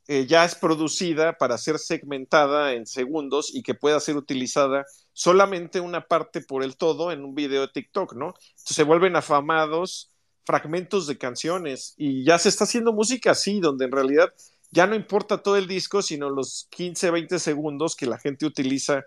[0.09, 5.81] eh, ya es producida para ser segmentada en segundos y que pueda ser utilizada solamente
[5.81, 8.35] una parte por el todo en un video de TikTok, ¿no?
[8.51, 10.11] Entonces se vuelven afamados
[10.45, 14.33] fragmentos de canciones y ya se está haciendo música así, donde en realidad
[14.71, 19.05] ya no importa todo el disco, sino los 15, 20 segundos que la gente utiliza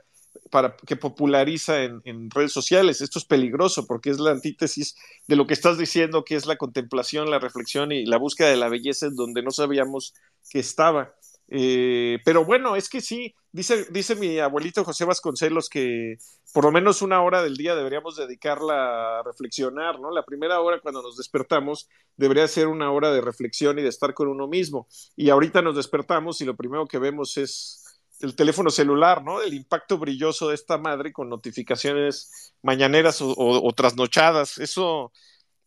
[0.50, 3.02] para que populariza en, en, redes sociales.
[3.02, 4.96] Esto es peligroso porque es la antítesis
[5.28, 8.58] de lo que estás diciendo, que es la contemplación, la reflexión y la búsqueda de
[8.58, 10.14] la belleza en donde no sabíamos
[10.50, 11.14] que estaba.
[11.56, 16.18] Eh, pero bueno, es que sí, dice, dice mi abuelito José Vasconcelos que
[16.52, 20.10] por lo menos una hora del día deberíamos dedicarla a reflexionar, ¿no?
[20.10, 21.88] La primera hora cuando nos despertamos
[22.18, 24.88] debería ser una hora de reflexión y de estar con uno mismo.
[25.16, 29.40] Y ahorita nos despertamos y lo primero que vemos es el teléfono celular, ¿no?
[29.44, 34.58] El impacto brilloso de esta madre con notificaciones mañaneras o, trasnochadas.
[34.58, 35.12] Eso,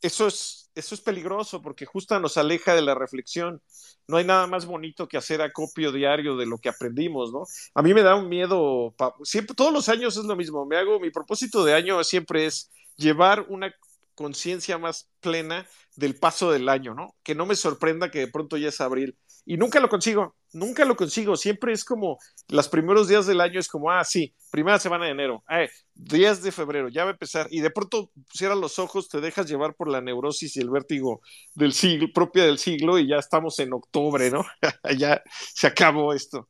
[0.02, 3.60] eso es eso es peligroso porque justo nos aleja de la reflexión.
[4.06, 7.44] No hay nada más bonito que hacer acopio diario de lo que aprendimos, ¿no?
[7.74, 10.66] A mí me da un miedo, siempre, todos los años es lo mismo.
[10.66, 13.74] Me hago, mi propósito de año siempre es llevar una
[14.14, 17.14] conciencia más plena del paso del año, ¿no?
[17.22, 19.16] Que no me sorprenda que de pronto ya es abril.
[19.44, 21.36] Y nunca lo consigo, nunca lo consigo.
[21.36, 25.12] Siempre es como los primeros días del año es como, ah, sí, primera semana de
[25.12, 27.46] enero, eh, días de febrero, ya va a empezar.
[27.50, 31.20] Y de pronto cierras los ojos, te dejas llevar por la neurosis y el vértigo
[31.54, 34.44] del siglo, propia del siglo, y ya estamos en octubre, ¿no?
[34.98, 35.22] ya
[35.54, 36.48] se acabó esto.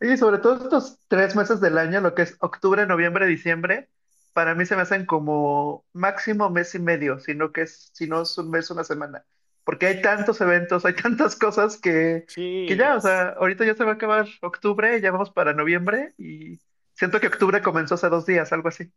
[0.00, 3.90] Y sobre todo estos tres meses del año, lo que es octubre, noviembre, diciembre,
[4.32, 8.22] para mí se me hacen como máximo mes y medio, sino que es, si no
[8.22, 9.24] es un mes, una semana
[9.70, 12.64] porque hay tantos eventos, hay tantas cosas que, sí.
[12.66, 16.12] que ya, o sea, ahorita ya se va a acabar octubre, ya vamos para noviembre
[16.18, 16.58] y
[16.92, 18.90] siento que octubre comenzó hace dos días, algo así.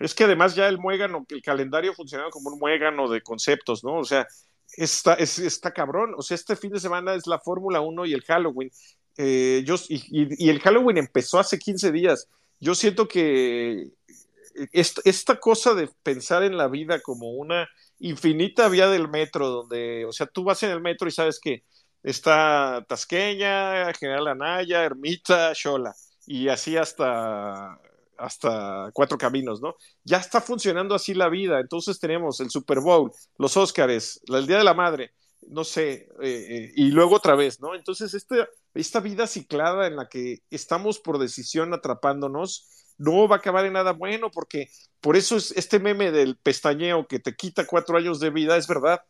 [0.00, 3.98] Es que además ya el muégano, el calendario funcionaba como un muégano de conceptos, ¿no?
[3.98, 4.26] O sea,
[4.78, 6.14] está, es, está cabrón.
[6.16, 8.70] O sea, este fin de semana es la Fórmula 1 y el Halloween.
[9.18, 12.30] Eh, yo, y, y, y, el Halloween empezó hace 15 días.
[12.60, 13.90] Yo siento que
[14.72, 17.68] esta, esta cosa de pensar en la vida como una
[18.02, 21.64] infinita vía del metro, donde, o sea, tú vas en el metro y sabes que
[22.02, 25.94] está Tasqueña, General Anaya, Ermita, Xola,
[26.26, 27.78] y así hasta,
[28.18, 29.76] hasta Cuatro Caminos, ¿no?
[30.02, 34.58] Ya está funcionando así la vida, entonces tenemos el Super Bowl, los Óscares, el Día
[34.58, 35.12] de la Madre,
[35.48, 37.74] no sé, eh, eh, y luego otra vez, ¿no?
[37.74, 42.68] Entonces, este, esta vida ciclada en la que estamos por decisión atrapándonos,
[43.02, 47.06] no va a acabar en nada bueno, porque por eso es este meme del pestañeo
[47.06, 49.00] que te quita cuatro años de vida, es verdad.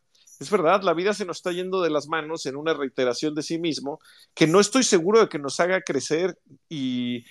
[0.40, 3.42] Es verdad, la vida se nos está yendo de las manos en una reiteración de
[3.42, 4.00] sí mismo,
[4.34, 6.36] que no estoy seguro de que nos haga crecer
[6.68, 7.24] y,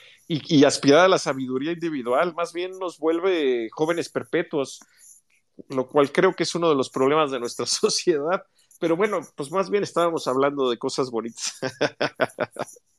[0.66, 4.80] aspirar a la sabiduría individual, más bien nos vuelve jóvenes perpetuos,
[5.68, 8.44] lo cual creo que es uno de los problemas de nuestra sociedad.
[8.80, 11.60] Pero bueno, pues más bien estábamos hablando de cosas bonitas.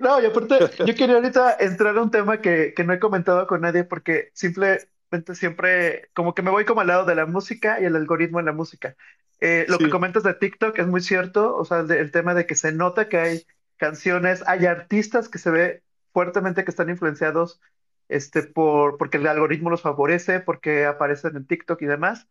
[0.00, 3.46] No, y aparte, yo quería ahorita entrar a un tema que, que no he comentado
[3.46, 7.80] con nadie porque simplemente siempre, como que me voy como al lado de la música
[7.80, 8.96] y el algoritmo en la música.
[9.40, 9.84] Eh, lo Sí.
[9.84, 12.54] que comentas de TikTok es muy cierto, o sea, el, de- el tema de que
[12.56, 17.60] se nota que hay canciones, hay artistas que se ve fuertemente que están influenciados
[18.08, 22.28] este, por, porque el algoritmo los favorece, porque aparecen en TikTok y demás.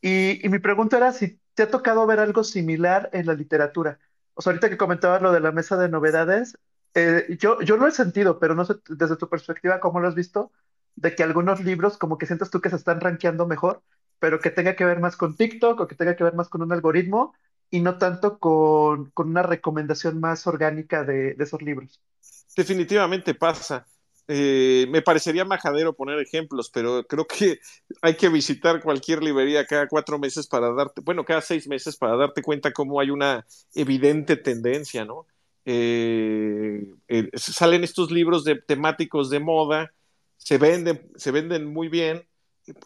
[0.00, 3.98] Y, y mi pregunta era si te ha tocado ver algo similar en la literatura.
[4.34, 6.58] O sea, ahorita que comentabas lo de la mesa de novedades,
[6.94, 10.14] eh, yo, yo lo he sentido, pero no sé desde tu perspectiva cómo lo has
[10.14, 10.52] visto,
[10.96, 13.82] de que algunos libros como que sientes tú que se están rankeando mejor,
[14.18, 16.62] pero que tenga que ver más con TikTok o que tenga que ver más con
[16.62, 17.34] un algoritmo
[17.70, 22.00] y no tanto con, con una recomendación más orgánica de, de esos libros.
[22.56, 23.86] Definitivamente pasa.
[24.28, 27.58] Eh, me parecería majadero poner ejemplos, pero creo que
[28.02, 32.16] hay que visitar cualquier librería cada cuatro meses para darte, bueno, cada seis meses para
[32.16, 35.26] darte cuenta cómo hay una evidente tendencia, ¿no?
[35.64, 39.92] Eh, eh, salen estos libros de temáticos de moda,
[40.36, 42.26] se venden, se venden muy bien.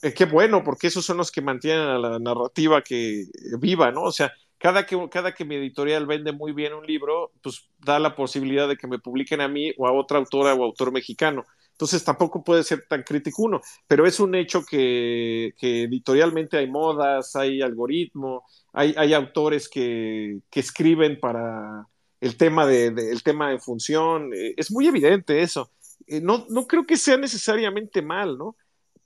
[0.02, 3.26] Eh, qué bueno, porque esos son los que mantienen a la narrativa que
[3.58, 4.02] viva, ¿no?
[4.04, 7.98] O sea, cada que, cada que mi editorial vende muy bien un libro, pues da
[7.98, 11.44] la posibilidad de que me publiquen a mí o a otra autora o autor mexicano.
[11.72, 17.34] Entonces tampoco puede ser tan crítico uno, pero es un hecho que, editorialmente hay modas,
[17.34, 21.88] hay algoritmo, hay, hay autores que, que, escriben para
[22.20, 25.72] el tema de, el tema en función, eh, es muy evidente eso.
[26.06, 28.56] Eh, no, no creo que sea necesariamente mal, ¿no?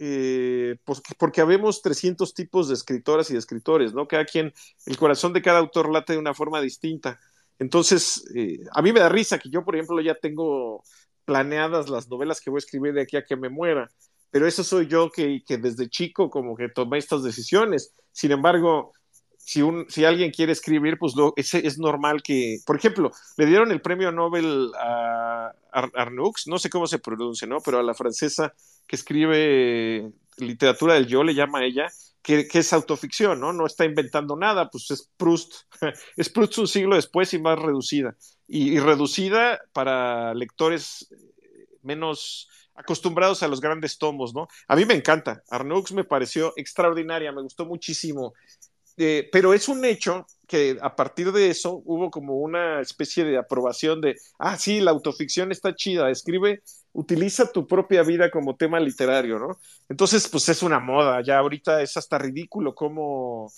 [0.00, 4.06] Eh, porque, porque habemos 300 tipos de escritoras y escritores, ¿no?
[4.06, 4.52] Cada quien,
[4.86, 7.18] el corazón de cada autor late de una forma distinta.
[7.58, 10.84] Entonces, eh, a mí me da risa que yo, por ejemplo, ya tengo
[11.24, 13.90] planeadas las novelas que voy a escribir de aquí a que me muera,
[14.30, 17.94] pero eso soy yo que, que desde chico como que tomé estas decisiones.
[18.12, 18.92] Sin embargo,
[19.48, 23.80] si, un, si alguien quiere escribir, pues es, normal que, por ejemplo, le dieron el
[23.80, 27.56] premio Nobel a Arnoux, no sé cómo se pronuncia, ¿no?
[27.64, 28.52] Pero a la francesa
[28.86, 31.88] que escribe literatura del yo, le llama a ella,
[32.20, 33.54] que, es autoficción, ¿no?
[33.54, 35.54] No está inventando nada, pues es Proust.
[36.18, 38.16] es Proust un siglo después y más reducida.
[38.46, 44.46] Y, reducida para lectores eh, menos acostumbrados a los grandes tomos, ¿no?
[44.68, 45.42] A mí me encanta.
[45.50, 48.34] Arnoux me pareció extraordinaria, me gustó muchísimo.
[49.00, 53.38] Eh, pero es un hecho que a partir de eso hubo como una especie de
[53.38, 58.80] aprobación de, ah, sí, la autoficción está chida, escribe, utiliza tu propia vida como tema
[58.80, 59.58] literario, ¿no?
[59.88, 63.52] Entonces, pues es una moda, ya ahorita es hasta ridículo como,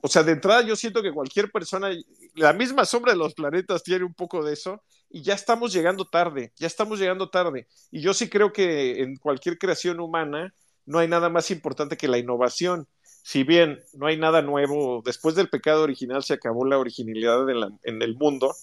[0.00, 1.90] o sea, de entrada yo siento que cualquier persona,
[2.34, 6.06] la misma sombra de los planetas tiene un poco de eso y ya estamos llegando
[6.06, 7.66] tarde, ya estamos llegando tarde.
[7.90, 10.54] Y yo sí creo que en cualquier creación humana
[10.86, 12.88] no hay nada más importante que la innovación
[13.22, 17.46] si bien no hay nada nuevo, después del pecado original se acabó la originalidad
[17.82, 18.54] en el mundo,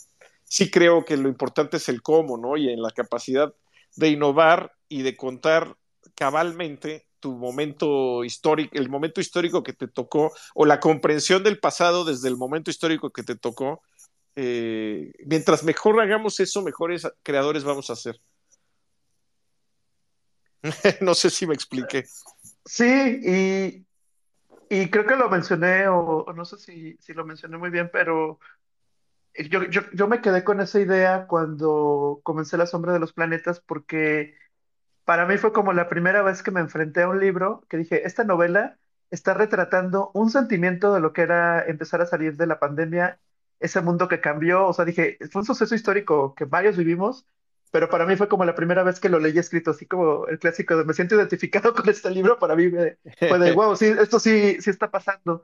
[0.43, 2.57] sí creo que lo importante es el cómo, ¿no?
[2.57, 3.53] Y en la capacidad
[3.95, 5.77] de innovar y de contar
[6.15, 12.03] cabalmente tu momento histórico, el momento histórico que te tocó, o la comprensión del pasado
[12.03, 13.81] desde el momento histórico que te tocó.
[14.35, 18.19] Eh, mientras mejor hagamos eso, mejores creadores vamos a ser.
[21.01, 22.05] no sé si me expliqué.
[22.65, 23.85] Sí, y
[24.69, 28.39] y creo que lo mencioné, o, no sé si, si, lo mencioné muy bien, pero
[29.35, 33.59] yo, yo, yo, me quedé con esa idea cuando comencé La Sombra de los Planetas,
[33.61, 34.35] porque
[35.05, 38.05] para mí fue como la primera vez que me enfrenté a un libro que dije,
[38.05, 38.77] esta novela
[39.11, 43.19] está retratando un sentimiento de lo que era empezar a salir de la pandemia,
[43.59, 47.27] ese mundo que cambió, o sea, dije, fue un suceso histórico que varios vivimos,
[47.71, 50.39] pero para mí fue como la primera vez que lo leí escrito, así como el
[50.39, 54.19] clásico de me siento identificado con este libro, para mí fue de, wow, sí, esto
[54.19, 55.43] sí, sí está pasando.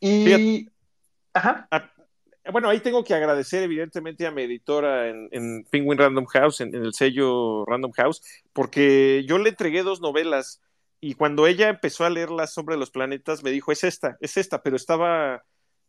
[0.00, 0.68] Y...
[1.32, 1.68] Ajá.
[1.70, 1.90] Ah,
[2.50, 6.74] bueno, ahí tengo que agradecer evidentemente a mi editora en, en Penguin Random House, en,
[6.74, 10.60] el sello Random House, porque yo le entregué dos novelas
[11.00, 14.62] y cuando ella empezó a leerlas sobre los planetas me dijo, es esta, es esta,
[14.62, 15.44] pero estaba,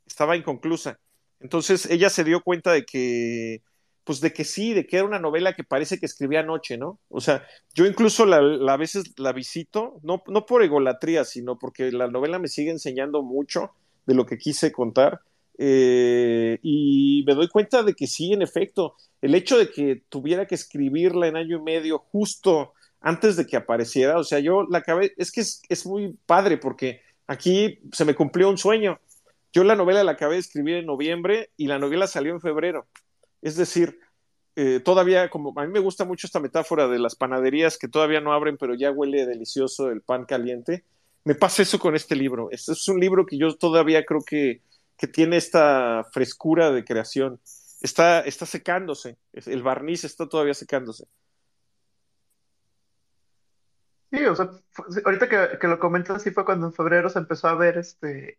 [0.05, 0.99] estaba inconclusa.
[1.39, 3.63] Entonces ella se dio cuenta de que
[4.03, 6.99] pues de que sí, de que era una novela que parece que escribía anoche, ¿no?
[7.09, 11.91] O sea, yo incluso la, a veces la visito, no, no por egolatría, sino porque
[11.91, 13.71] la novela me sigue enseñando mucho
[14.05, 15.21] de lo que quise contar.
[15.57, 20.47] Eh, y me doy cuenta de que sí, en efecto, el hecho de que tuviera
[20.47, 24.79] que escribirla en año y medio justo antes de que apareciera, o sea, yo la
[24.79, 28.99] acabé, es que es, es muy padre porque aquí se me cumplió un sueño.
[29.53, 32.87] Yo la novela la acabé de escribir en noviembre y la novela salió en febrero.
[33.41, 33.99] Es decir,
[34.55, 38.21] eh, todavía, como a mí me gusta mucho esta metáfora de las panaderías que todavía
[38.21, 40.83] no abren, pero ya huele delicioso el pan caliente.
[41.23, 42.49] Me pasa eso con este libro.
[42.51, 44.61] Este es un libro que yo todavía creo que,
[44.97, 47.39] que tiene esta frescura de creación.
[47.81, 51.07] Está, está secándose, el barniz está todavía secándose.
[54.11, 54.51] Sí, o sea,
[55.05, 58.37] ahorita que, que, lo comentas, sí fue cuando en febrero se empezó a ver este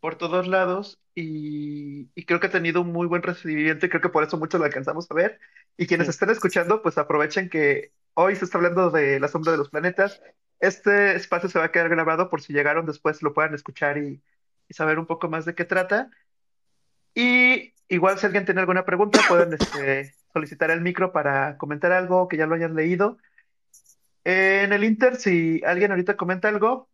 [0.00, 4.08] por todos lados y, creo que ha tenido un muy buen recibimiento y creo que
[4.08, 5.40] por eso muchos lo alcanzamos a ver.
[5.76, 9.58] Y quienes estén escuchando, pues aprovechen que hoy se está hablando de la sombra de
[9.58, 10.22] los planetas.
[10.58, 14.22] Este espacio se va a quedar grabado por si llegaron después lo puedan escuchar y,
[14.70, 16.10] saber un poco más de qué trata.
[17.14, 22.28] Y igual si alguien tiene alguna pregunta, pueden este, solicitar el micro para comentar algo
[22.28, 23.18] que ya lo hayan leído.
[24.24, 26.88] En el Inter, si alguien ahorita comenta algo,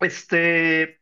[0.00, 1.00] este,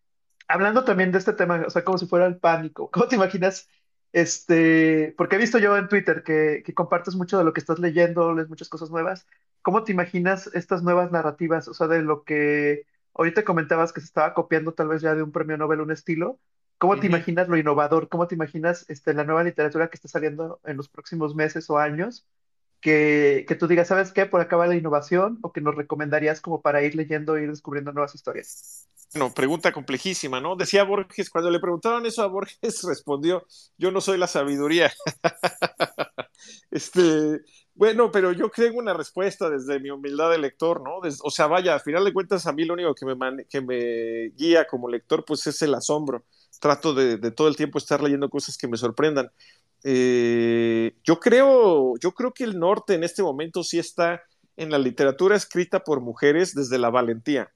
[0.48, 3.68] hablando también de este tema, o sea, como si fuera el pánico, ¿cómo te imaginas?
[4.12, 7.80] Este, porque he visto yo en Twitter que, que compartes mucho de lo que estás
[7.80, 9.26] leyendo, lees muchas cosas nuevas.
[9.62, 11.66] ¿Cómo te imaginas estas nuevas narrativas?
[11.68, 15.22] O sea, de lo que ahorita comentabas que se estaba copiando tal vez ya de
[15.22, 16.40] un premio Nobel, un estilo.
[16.78, 18.08] ¿Cómo te imaginas lo innovador?
[18.08, 21.78] ¿Cómo te imaginas este, la nueva literatura que está saliendo en los próximos meses o
[21.78, 22.26] años?
[22.80, 24.26] Que, que tú digas, ¿sabes qué?
[24.26, 27.50] Por acá va la innovación o que nos recomendarías como para ir leyendo e ir
[27.50, 28.88] descubriendo nuevas historias.
[29.14, 30.56] Bueno, pregunta complejísima, ¿no?
[30.56, 33.46] Decía Borges, cuando le preguntaron eso a Borges, respondió,
[33.78, 34.92] yo no soy la sabiduría.
[36.72, 37.40] este,
[37.76, 40.98] Bueno, pero yo tengo una respuesta desde mi humildad de lector, ¿no?
[40.98, 44.30] o sea, vaya, al final de cuentas, a mí lo único que me, que me
[44.36, 46.24] guía como lector, pues es el asombro.
[46.60, 49.30] Trato de, todo el tiempo estar leyendo cosas que me sorprendan.
[49.84, 54.22] Eh, yo creo, yo creo que el norte en este momento sí está
[54.56, 57.52] en la literatura escrita por mujeres desde la valentía,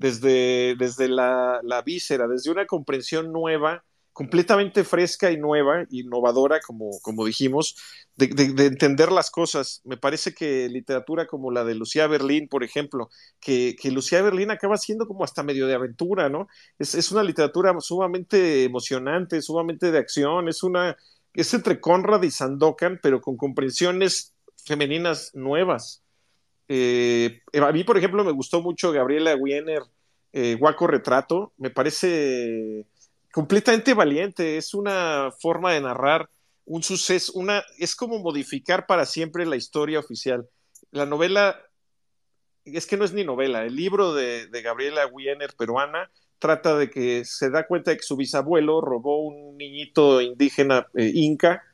[0.00, 6.90] desde, desde la, la víscera, desde una comprensión nueva completamente fresca y nueva, innovadora, como,
[7.00, 7.76] como dijimos,
[8.16, 8.26] de,
[8.66, 9.80] entender las cosas.
[9.84, 13.08] Me parece que literatura como la de Lucía Berlín, por ejemplo,
[13.40, 16.48] que, que Lucía Berlín acaba siendo como hasta medio de aventura, ¿no?
[16.78, 20.96] Es, una literatura sumamente emocionante, sumamente de acción, es una,
[21.32, 24.34] es entre Conrad y Sandokan, pero con comprensiones
[24.66, 26.02] femeninas nuevas.
[26.72, 29.82] Eh, a mí, por ejemplo, me gustó mucho Gabriela Wiener,
[30.32, 32.86] eh, Guaco Retrato, me parece
[33.32, 36.30] completamente valiente, es una forma de narrar
[36.66, 40.48] un suceso, una, es como modificar para siempre la historia oficial.
[40.92, 41.60] La novela,
[42.64, 46.08] es que no es ni novela, el libro de, Gabriela Wiener, peruana,
[46.38, 51.10] trata de que se da cuenta de que su bisabuelo robó un niñito indígena eh,
[51.14, 51.64] inca.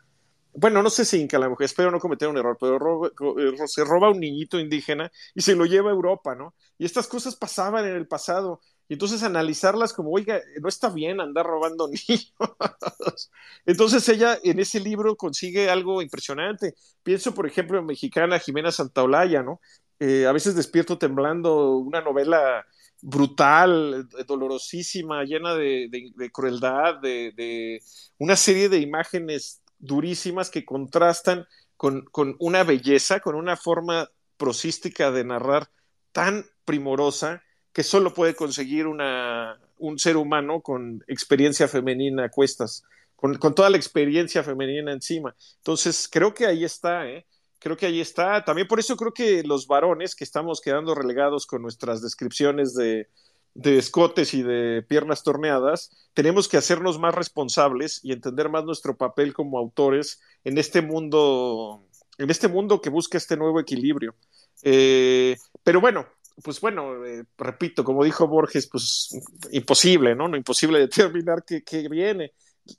[0.58, 3.84] Bueno, no sé si inca la mujer, espero no cometer un error, pero eh, se
[3.84, 6.54] roba un niñito indígena y se lo lleva a Europa, ¿no?
[6.78, 11.20] Y estas cosas pasaban en el pasado y entonces analizarlas como, oiga, no está bien
[11.20, 12.34] andar robando niños.
[13.66, 16.74] entonces ella en ese libro consigue algo impresionante.
[17.02, 19.60] Pienso, por ejemplo, en mexicana Jimena Santaolalla, ¿no?
[19.98, 22.64] Eh, a veces despierto temblando una novela
[23.02, 27.82] brutal, dolorosísima, llena de, crueldad, de,
[28.18, 31.46] una serie de imágenes durísimas que contrastan
[31.76, 35.70] con, con una belleza, con una forma prosística de narrar
[36.12, 42.84] tan primorosa que solo puede conseguir una, un ser humano con experiencia femenina a cuestas,
[43.14, 45.34] con, toda la experiencia femenina encima.
[45.58, 47.26] Entonces, creo que ahí está, ¿eh?
[47.58, 48.44] Creo que ahí está.
[48.44, 53.08] También por eso creo que los varones que estamos quedando relegados con nuestras descripciones de,
[53.56, 58.96] de escotes y de piernas torneadas, tenemos que hacernos más responsables y entender más nuestro
[58.96, 61.82] papel como autores en este mundo,
[62.18, 64.14] en este mundo que busca este nuevo equilibrio.
[64.62, 66.06] Eh, pero bueno,
[66.44, 69.08] pues bueno, eh, repito, como dijo Borges, pues
[69.50, 70.28] imposible, ¿no?
[70.28, 72.34] No imposible determinar qué, viene.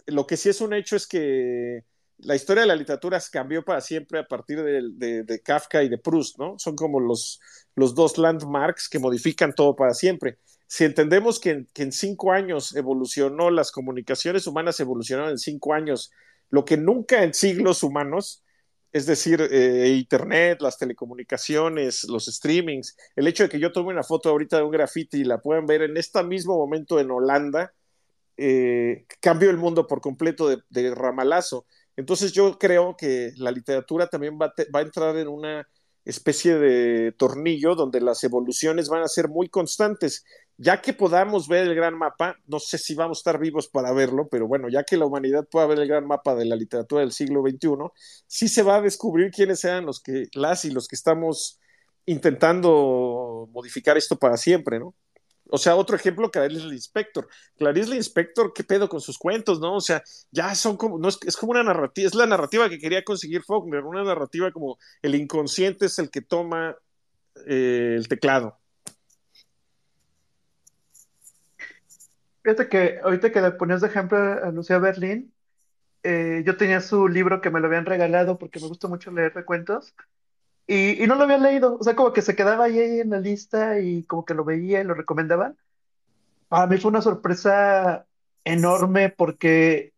[0.05, 1.85] Lo que sí es un hecho es que
[2.19, 6.37] la historia de la literatura cambió para siempre a partir de, Kafka y de Proust,
[6.37, 6.59] ¿no?
[6.59, 7.39] Son como los,
[7.73, 10.37] los dos landmarks que modifican todo para siempre.
[10.67, 16.11] Si entendemos que que en cinco años evolucionó, las comunicaciones humanas evolucionaron en cinco años,
[16.49, 18.43] lo que nunca en siglos humanos,
[18.93, 24.03] es decir, eh, Internet, las telecomunicaciones, los streamings, el hecho de que yo tome una
[24.03, 27.73] foto ahorita de un graffiti y la puedan ver en este mismo momento en Holanda,
[28.37, 31.65] eh, cambió el mundo por completo de, ramalazo.
[31.95, 35.67] Entonces yo creo que la literatura también va, va a entrar en una
[36.05, 40.23] especie de tornillo donde las evoluciones van a ser muy constantes
[40.57, 43.91] ya que podamos ver el gran mapa, no sé si vamos a estar vivos para
[43.93, 47.01] verlo, pero bueno, ya que la humanidad pueda ver el gran mapa de la literatura
[47.01, 47.69] del siglo XXI,
[48.25, 51.59] sí se va a descubrir quiénes sean los que, las y los que estamos
[52.05, 54.95] intentando modificar esto para siempre, ¿no?
[55.49, 57.27] O sea, otro ejemplo, Clarice Inspector.
[57.57, 59.75] Clarice Inspector, ¿qué pedo con sus cuentos, no?
[59.75, 62.79] O sea, ya son como, no es, es como una narrativa, es la narrativa que
[62.79, 66.75] quería conseguir Faulkner, una narrativa como el inconsciente es el que toma
[67.45, 68.57] eh, el teclado.
[72.47, 75.33] Fíjate que ahorita que le ponías de ejemplo a Lucía Berlín,
[76.03, 79.33] eh, yo tenía su libro que me lo habían regalado porque me gusta mucho leer
[79.33, 79.93] recuentos
[80.65, 83.19] y, y no lo había leído, o sea, como que se quedaba ahí en la
[83.19, 85.57] lista y como que lo veía y lo recomendaban.
[86.47, 88.07] Para mí fue una sorpresa
[88.45, 89.91] enorme porque,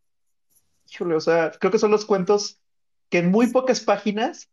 [0.92, 2.60] híjole, o sea, creo que son los cuentos
[3.12, 4.50] que en muy pocas páginas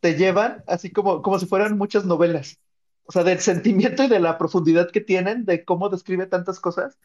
[0.00, 2.58] te llevan así como, como si fueran muchas novelas.
[3.04, 6.96] O sea, del sentimiento y de la profundidad que tienen, de cómo describe tantas cosas.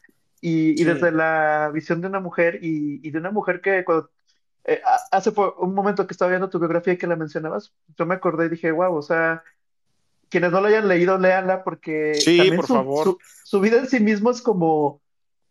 [0.44, 4.10] Y, desde la visión de una mujer y, de una mujer que cuando,
[4.64, 4.82] eh,
[5.12, 8.46] hace un momento que estaba viendo tu biografía y que la mencionabas, yo me acordé
[8.46, 9.44] y dije, wow, o sea,
[10.28, 13.18] quienes no la hayan leído, léanla porque también por su, favor.
[13.44, 15.00] Su, vida en sí mismo es como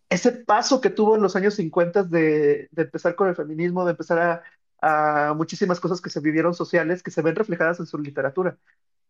[0.10, 3.92] ese paso que tuvo en los años 50 de, de empezar con el feminismo, de
[3.92, 4.44] empezar a,
[4.82, 8.58] a muchísimas cosas que se vivieron sociales, que se ven reflejadas en su literatura.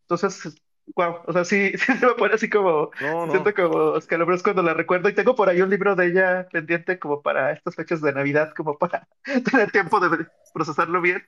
[0.04, 0.54] Entonces,
[0.96, 2.92] wow, o sea, sí, sí me pone así como,
[3.30, 5.10] siento como escalofríos cuando la recuerdo.
[5.10, 8.54] Y tengo por ahí un libro de ella pendiente como para estas fechas de Navidad,
[8.56, 9.08] como para
[9.52, 11.24] tener tiempo de procesarlo bien.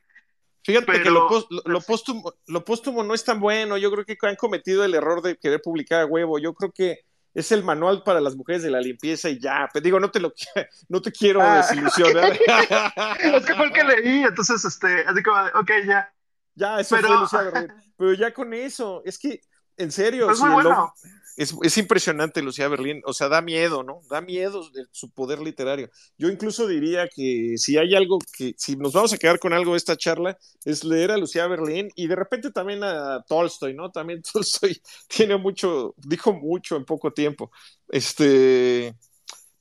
[0.66, 1.28] Fíjate que lo,
[1.66, 5.22] lo, póstumo, lo póstumo no es tan bueno, yo creo que han cometido el error
[5.22, 7.02] de querer publicar a huevo, yo creo que
[7.34, 10.20] es el manual para las mujeres de la limpieza y ya, pero digo, no te
[10.20, 10.34] lo
[10.90, 12.32] no te quiero ah, desilusionar.
[12.32, 16.14] es que fue el que leí, entonces, este, así como, ok, ya,
[16.56, 17.72] Ya, eso Pero- fue Lucía Berlín.
[17.98, 19.42] Pero ya con eso, es que,
[19.78, 20.70] en serio, Es si muy el bueno.
[20.70, 20.94] lobo-
[21.36, 24.02] es, es impresionante Lucía Berlín, o sea, da miedo, ¿no?
[24.08, 25.90] Da miedo de su poder literario.
[26.16, 29.72] Yo incluso diría que si hay algo que, si nos vamos a quedar con algo
[29.72, 33.90] de esta charla, es leer a Lucía Berlín y de repente también a Tolstoy, ¿no?
[33.90, 37.52] También Tolstoy tiene mucho, dijo mucho en poco tiempo.
[37.90, 38.94] Este,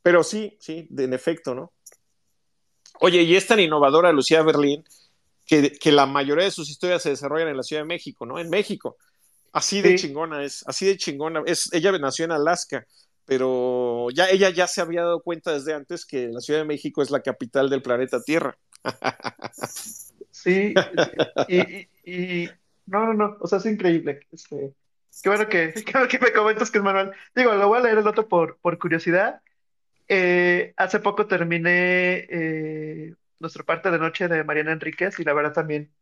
[0.03, 1.73] pero sí, sí, en efecto, ¿no?
[3.01, 4.85] Oye, y es tan innovadora Lucía Berlín
[5.61, 8.39] que, que la mayoría de sus historias se desarrollan en la Ciudad de México, ¿no?
[8.39, 8.97] En México.
[9.53, 10.07] Así de Sí.
[10.07, 11.43] chingona es, así de chingona.
[11.45, 12.87] Es, ella nació en Alaska,
[13.27, 17.03] pero ya ella ya se había dado cuenta desde antes que la Ciudad de México
[17.03, 18.57] es la capital del planeta Tierra.
[20.31, 20.73] Sí,
[21.49, 21.89] y, y-
[22.45, 22.51] y-
[22.87, 24.21] no, no, no, o sea, es increíble.
[24.33, 24.73] Este,
[25.23, 27.11] qué bueno que, qué bueno que me comentas que es Manuel.
[27.35, 29.41] Digo, lo voy a leer el otro por, por curiosidad.
[30.09, 35.53] Eh, hace poco terminé eh, nuestra parte de noche de Mariana Enríquez y la verdad
[35.53, 35.93] también,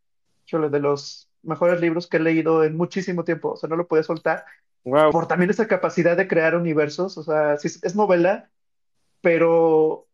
[0.47, 3.89] híjole, de los mejores libros que he leído en muchísimo tiempo, o sea, no lo
[3.89, 4.45] podía soltar,
[4.85, 5.11] Wow.
[5.11, 8.49] por también esa capacidad de crear universos, o sea, sí, es novela,
[9.21, 10.07] pero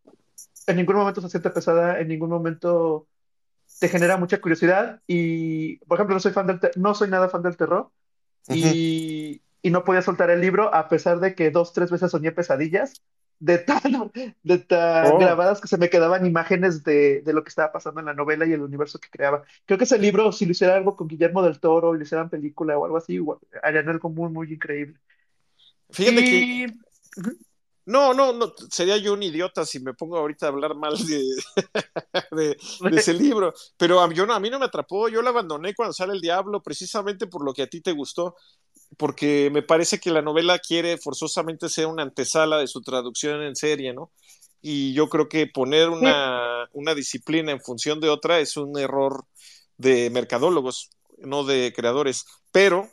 [0.67, 3.07] en ningún momento se siente pesada, en ningún momento
[3.79, 7.43] te genera mucha curiosidad y, por ejemplo, no soy fan del no soy nada fan
[7.43, 7.91] del terror
[8.49, 12.31] y, y no podía soltar el libro a pesar de que dos, tres veces soñé
[12.31, 13.01] pesadillas
[13.39, 14.11] de tan,
[14.43, 15.19] de tan Oh.
[15.19, 18.45] grabadas que se me quedaban imágenes de, de lo que estaba pasando en la novela
[18.45, 19.43] y el universo que creaba.
[19.65, 22.29] Creo que ese libro, si lo hiciera algo con Guillermo del Toro, y lo hicieran
[22.29, 24.99] película o algo así, igual, harían algo muy, muy increíble.
[25.89, 26.67] Fíjate que
[27.87, 31.23] no, no, no, sería yo un idiota si me pongo ahorita a hablar mal de,
[32.31, 32.57] de,
[32.89, 35.73] de ese libro, pero a, yo no, a mí no me atrapó, yo lo abandoné
[35.73, 38.35] cuando sale el diablo, precisamente por lo que a ti te gustó,
[38.95, 43.55] porque me parece que la novela quiere forzosamente ser una antesala de su traducción en
[43.55, 44.11] serie, ¿no?
[44.61, 49.25] Y yo creo que poner una, una disciplina en función de otra es un error
[49.77, 52.89] de mercadólogos, no de creadores, pero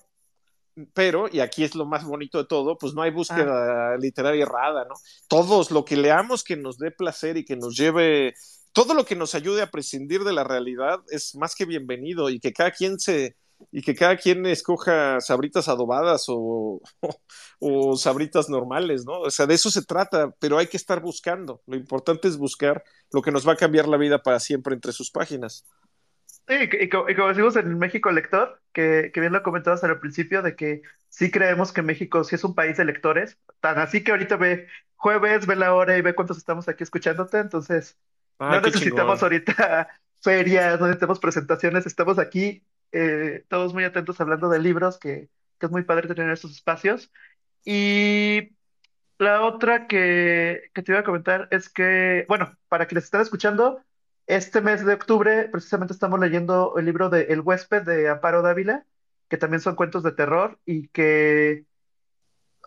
[0.93, 4.85] pero, y aquí es lo más bonito de todo, pues no hay búsqueda literaria errada,
[4.85, 4.95] ¿no?
[5.29, 8.35] Todos lo que leamos que nos dé placer y que nos lleve,
[8.73, 12.41] todo lo que nos ayude a prescindir de la realidad es más que bienvenido y
[12.41, 13.37] que cada quien se,
[13.73, 16.81] y que cada quien escoja sabritas adobadas o,
[17.61, 19.21] o sabritas normales, ¿no?
[19.21, 21.63] O sea, de eso se trata, pero hay que estar buscando.
[21.67, 24.93] Lo importante es buscar lo que nos va a cambiar la vida para siempre entre
[24.93, 25.65] sus páginas.
[26.47, 29.83] Sí, y, y co- y como decimos en México Lector, que, que bien lo comentabas
[29.85, 33.79] al principio, de que sí creemos que México sí es un país de lectores, tan
[33.79, 37.99] así que ahorita ve jueves, ve la hora y ve cuántos estamos aquí escuchándote, entonces
[38.39, 39.23] Ah, no necesitamos chingón.
[39.23, 39.89] ahorita
[40.21, 42.63] ferias, no necesitamos presentaciones, estamos aquí
[42.95, 45.29] eh, todos muy atentos hablando de libros, que,
[45.61, 47.11] es muy padre tener estos espacios.
[47.65, 48.51] Y
[49.19, 53.83] la otra que, que te iba a comentar es que, bueno, para quienes están escuchando,
[54.27, 58.85] este mes de octubre precisamente estamos leyendo el libro de El huésped de Amparo Dávila,
[59.29, 61.65] que también son cuentos de terror y que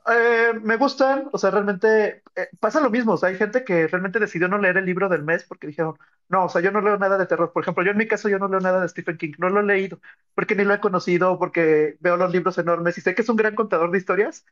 [0.08, 3.88] eh, me gustan, o sea, realmente eh, pasa lo mismo, o sea, hay gente que
[3.88, 5.96] realmente decidió no leer el libro del mes porque dijeron,
[6.30, 7.52] no, o sea, yo no leo nada de terror.
[7.54, 9.62] Por ejemplo, yo en mi caso yo no leo nada de Stephen King, no lo
[9.62, 10.00] he leído
[10.36, 13.38] porque ni lo he conocido, porque veo los libros enormes y sé que es un
[13.38, 14.46] gran contador de historias,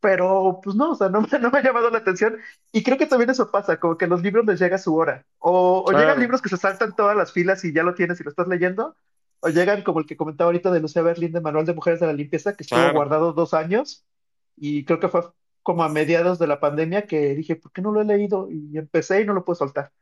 [0.00, 2.38] pero pues no, o sea, no, me- no me ha llamado la atención.
[2.72, 5.26] Y creo que también eso pasa, como que los libros les llega su hora.
[5.38, 8.30] O, llegan libros que se saltan todas las filas y ya lo tienes y lo
[8.30, 8.96] estás leyendo,
[9.40, 12.06] o llegan como el que comentaba ahorita de Lucía Berlín de Manual de Mujeres de
[12.06, 12.92] la Limpieza, que estuvo Claro.
[12.92, 14.04] guardado dos años
[14.56, 15.22] y creo que fue
[15.62, 18.48] como a mediados de la pandemia que dije, ¿por qué no lo he leído?
[18.50, 19.92] Y empecé y no lo puedo soltar.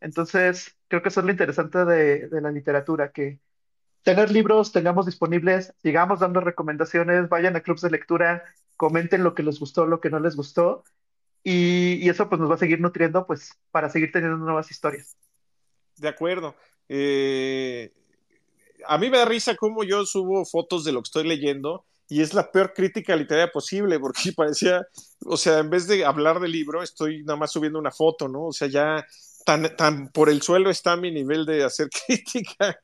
[0.00, 3.40] Entonces, creo que eso es lo interesante de, de la literatura, que
[4.02, 8.44] tener libros, tengamos disponibles, sigamos dando recomendaciones, vayan a clubs de lectura,
[8.76, 10.84] comenten lo que les gustó, lo que no les gustó,
[11.42, 15.16] y, y eso pues nos va a seguir nutriendo pues para seguir teniendo nuevas historias.
[15.96, 16.54] De acuerdo.
[16.88, 17.92] Eh,
[18.86, 22.22] a mí me da risa cómo yo subo fotos de lo que estoy leyendo y
[22.22, 24.86] es la peor crítica literaria posible porque parecía,
[25.24, 28.46] o sea, en vez de hablar del libro, estoy nada más subiendo una foto, ¿no?
[28.46, 29.06] O sea, ya
[29.44, 32.78] tan, tan por el suelo está mi nivel de hacer crítica.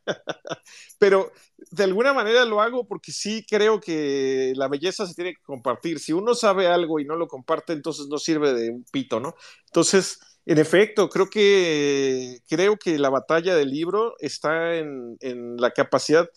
[0.99, 1.33] Pero
[1.71, 5.99] de alguna manera lo hago porque sí creo que la belleza se tiene que compartir.
[6.01, 9.35] Si uno sabe algo y no lo comparte, entonces no sirve de un pito, ¿no?
[9.67, 15.71] Entonces, en efecto, creo que creo que la batalla del libro está en, en la
[15.71, 16.29] capacidad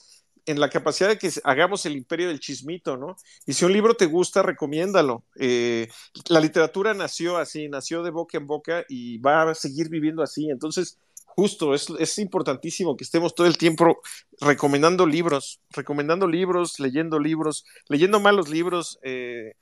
[0.48, 3.18] en la capacidad de que hagamos el imperio del chismito, ¿no?
[3.46, 5.26] Y si un libro te gusta, recomiéndalo.
[5.36, 5.90] Eh,
[6.30, 10.50] la literatura nació así, nació de boca en boca y va a seguir viviendo así.
[10.50, 14.00] Entonces, justo, es, importantísimo que estemos todo el tiempo
[14.40, 19.54] recomendando libros, recomendando libros, leyendo libros, leyendo malos libros eh,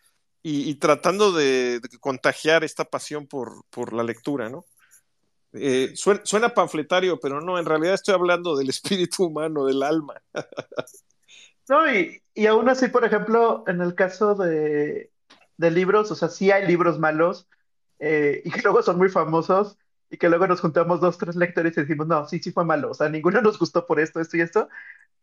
[0.44, 4.66] y, y, tratando de, de, contagiar esta pasión por, por la lectura, ¿no?
[5.58, 10.22] Eh, suena, panfletario, pero no, en realidad estoy hablando del espíritu humano, del alma.
[11.70, 15.12] no, y, y aún así, por ejemplo, en el caso de,
[15.58, 17.48] de libros, o sea, sí hay libros malos
[18.00, 19.78] eh, y que luego son muy famosos
[20.10, 22.92] y que luego nos juntamos dos, tres lectores y decimos, no, sí, sí fue malo,
[22.92, 24.70] o sea, ninguno nos gustó por esto, esto y esto,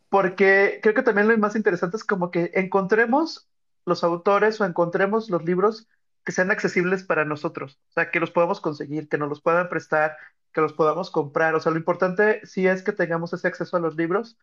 [0.08, 3.48] porque creo que también lo más interesante es como que encontremos
[3.86, 5.88] los autores o encontremos los libros
[6.24, 9.68] que sean accesibles para nosotros, o sea, que los podamos conseguir, que nos los puedan
[9.68, 10.16] prestar,
[10.52, 13.80] que los podamos comprar, o sea, lo importante sí es que tengamos ese acceso a
[13.80, 14.38] los libros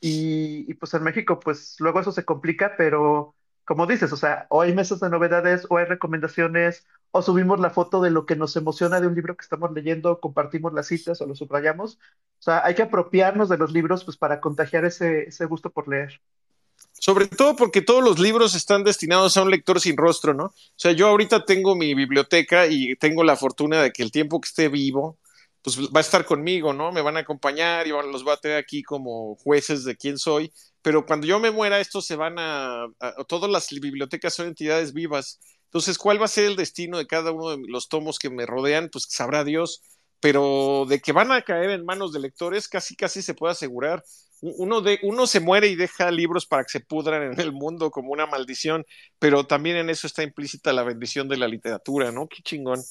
[0.00, 4.46] y, y pues en México pues luego eso se complica, pero como dices, o sea,
[4.50, 8.36] o hay mesas de novedades, o hay recomendaciones, o subimos la foto de lo que
[8.36, 11.96] nos emociona de un libro que estamos leyendo, compartimos las citas o lo subrayamos.
[12.38, 15.88] O sea, hay que apropiarnos de los libros pues para contagiar ese, ese gusto por
[15.88, 16.20] leer.
[17.06, 20.46] Sobre todo porque todos los libros están destinados a un lector sin rostro, ¿no?
[20.46, 24.40] O sea, yo ahorita tengo mi biblioteca y tengo la fortuna de que el tiempo
[24.40, 25.18] que esté vivo,
[25.62, 26.92] pues va a estar conmigo, ¿no?
[26.92, 30.52] Me van a acompañar y los voy a tener aquí como jueces de quién soy
[30.86, 32.86] pero cuando yo me muera, estos se van a,
[33.26, 35.40] todas las bibliotecas son entidades vivas.
[35.64, 38.46] Entonces, ¿cuál va a ser el destino de cada uno de los tomos que me
[38.46, 38.88] rodean?
[38.88, 39.82] Pues sabrá Dios,
[40.20, 44.04] pero de que van a caer en manos de lectores, casi casi se puede asegurar.
[44.40, 47.90] Uno, de, uno se muere y deja libros para que se pudran en el mundo
[47.90, 48.84] como una maldición,
[49.18, 52.28] pero también en eso está implícita la bendición de la literatura, ¿no?
[52.28, 52.82] Qué chingón.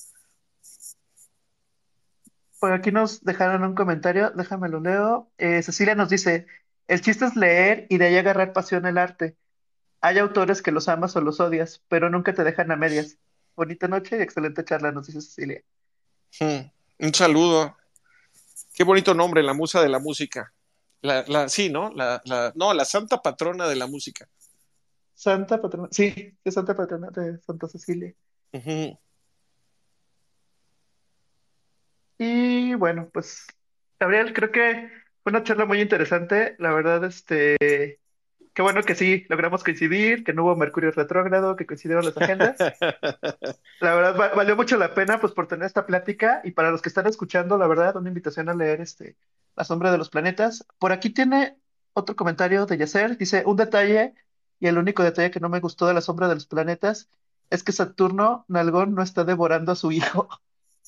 [2.59, 5.29] Por aquí nos dejaron un comentario, déjame lo leo.
[5.37, 6.47] Eh, Cecilia nos dice,
[6.87, 9.37] el chiste es leer y de ahí agarrar pasión el arte.
[10.01, 13.17] Hay autores que los amas o los odias, pero nunca te dejan a medias.
[13.55, 15.61] Bonita noche y excelente charla, nos dice Cecilia.
[16.39, 16.69] Hmm,
[16.99, 17.77] un saludo.
[18.73, 20.51] Qué bonito nombre, la musa de la música.
[21.01, 21.91] La, sí, ¿no?
[21.93, 22.21] La,
[22.55, 24.27] no, la santa patrona de la música.
[25.13, 28.13] Santa patrona, sí, es santa patrona de Santa Cecilia.
[32.17, 33.45] Y bueno, pues,
[33.99, 34.89] Gabriel, creo que
[35.23, 37.99] fue una charla muy interesante, la verdad, este,
[38.55, 42.57] qué bueno que sí logramos coincidir, que no hubo Mercurio retrógrado, que coincidieron las agendas.
[43.81, 46.89] La verdad, valió mucho la pena, pues, por tener esta plática y para los que
[46.89, 49.17] están escuchando, la verdad, una invitación a leer, este,
[49.55, 50.65] La sombra de los planetas.
[50.79, 51.57] Por aquí tiene
[51.93, 54.15] otro comentario de Yacer, dice, un detalle,
[54.59, 57.09] y el único detalle que no me gustó de La sombra de los planetas
[57.49, 60.29] es que Saturno Nalgón no está devorando a su hijo.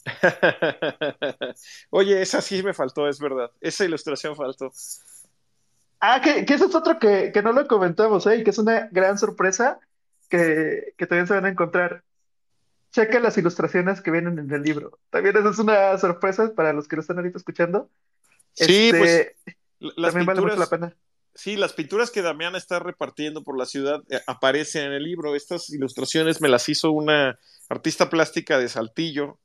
[1.89, 3.51] Oye, esa sí me faltó, es verdad.
[3.59, 4.71] Esa ilustración faltó.
[5.99, 8.43] Ah, que, que eso es otro que, no lo comentamos, ¿eh?
[8.43, 9.79] que es una gran sorpresa
[10.29, 12.03] que, también se van a encontrar.
[12.91, 14.99] Checa las ilustraciones que vienen en el libro.
[15.09, 17.89] También esa es una sorpresa para los que lo están ahorita escuchando.
[18.53, 19.33] Sí, pues
[19.79, 20.95] las también vale mucho la pena.
[21.35, 25.35] Sí, las pinturas que Damián está repartiendo por la ciudad eh, aparecen en el libro.
[25.35, 27.37] Estas ilustraciones me las hizo una
[27.69, 29.37] artista plástica de Saltillo,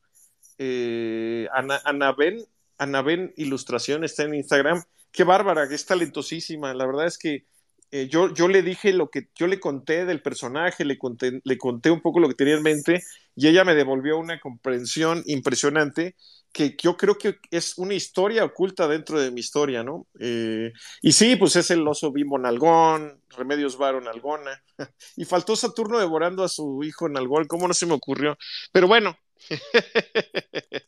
[0.58, 3.04] eh, Ana, Ana,
[3.36, 4.82] Ilustración está en Instagram.
[5.12, 6.74] Qué bárbara, que es talentosísima.
[6.74, 7.44] La verdad es que
[7.90, 11.58] eh, yo, yo le dije lo que yo le conté del personaje, le conté, le
[11.58, 13.02] conté un poco lo que tenía en mente
[13.36, 16.16] y ella me devolvió una comprensión impresionante
[16.52, 20.06] que yo creo que es una historia oculta dentro de mi historia, ¿no?
[20.20, 24.62] Eh, y sí, pues es el oso bimbo nalgón, Remedios Varo nalgona,
[25.16, 28.36] y faltó Saturno devorando a su hijo nalgón, ¿cómo no se me ocurrió?
[28.70, 29.16] Pero bueno,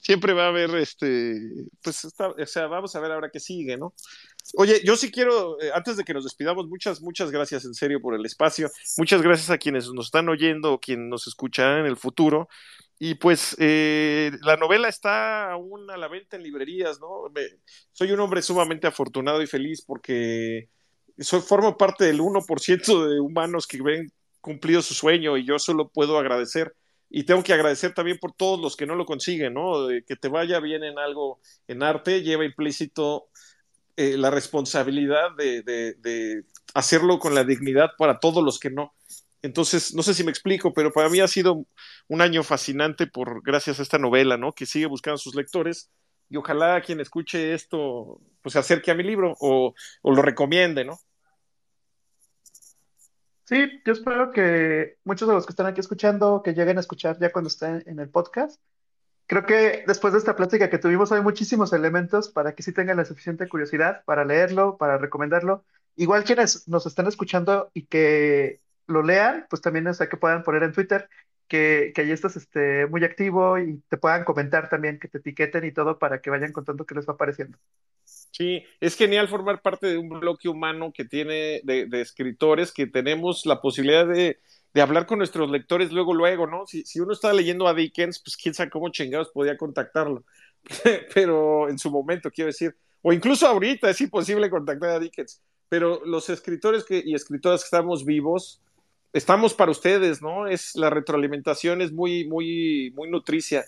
[0.00, 1.40] Siempre va a haber, este,
[1.82, 3.94] pues, o sea, vamos a ver ahora qué sigue, ¿no?
[4.54, 8.00] Oye, yo sí quiero, eh, antes de que nos despidamos, muchas, muchas gracias en serio
[8.00, 8.70] por el espacio.
[8.98, 12.48] Muchas gracias a quienes nos están oyendo o quienes nos escucharán en el futuro.
[12.98, 17.30] Y pues eh, la novela está aún a la venta en librerías, ¿no?
[17.92, 20.70] soy un hombre sumamente afortunado y feliz porque
[21.18, 25.88] soy, formo parte del 1% de humanos que ven cumplido su sueño y yo solo
[25.88, 26.74] puedo agradecer
[27.08, 29.86] y tengo que agradecer también por todos los que no lo consiguen, ¿no?
[29.86, 33.28] De que te vaya bien en algo, en arte, lleva implícito
[33.96, 36.44] eh, la responsabilidad de, de,
[36.74, 38.94] hacerlo con la dignidad para todos los que no.
[39.42, 41.64] Entonces, no sé si me explico, pero para mí ha sido
[42.08, 44.52] un año fascinante por gracias a esta novela, ¿no?
[44.52, 45.90] Que sigue buscando a sus lectores
[46.28, 50.84] y ojalá quien escuche esto pues se acerque a mi libro o, o lo recomiende,
[50.84, 50.98] ¿no?
[53.46, 57.16] Sí, yo espero que muchos de los que están aquí escuchando, que lleguen a escuchar
[57.20, 58.60] ya cuando estén en el podcast.
[59.26, 62.96] Creo que después de esta plática que tuvimos hay muchísimos elementos para que sí tengan
[62.98, 65.64] la suficiente curiosidad para leerlo, para recomendarlo.
[65.96, 70.64] Igual quienes nos están escuchando y que lo lean, pues también es que puedan poner
[70.64, 71.08] en Twitter
[71.48, 75.64] que, que ahí estás este, muy activo y te puedan comentar también, que te etiqueten
[75.64, 77.58] y todo para que vayan contando qué les va apareciendo.
[78.36, 83.46] Sí, es genial formar parte de un bloque humano que tiene de, escritores que tenemos
[83.46, 84.38] la posibilidad de,
[84.74, 86.66] hablar con nuestros lectores luego, luego, ¿no?
[86.66, 90.22] Si, si, uno está leyendo a Dickens, pues quién sabe cómo chingados podía contactarlo.
[91.14, 96.04] pero en su momento, quiero decir, o incluso ahorita es imposible contactar a Dickens, pero
[96.04, 98.60] los escritores que, y escritoras que estamos vivos,
[99.14, 100.46] estamos para ustedes, ¿no?
[100.46, 103.64] Es la retroalimentación es muy, muy, muy nutricia.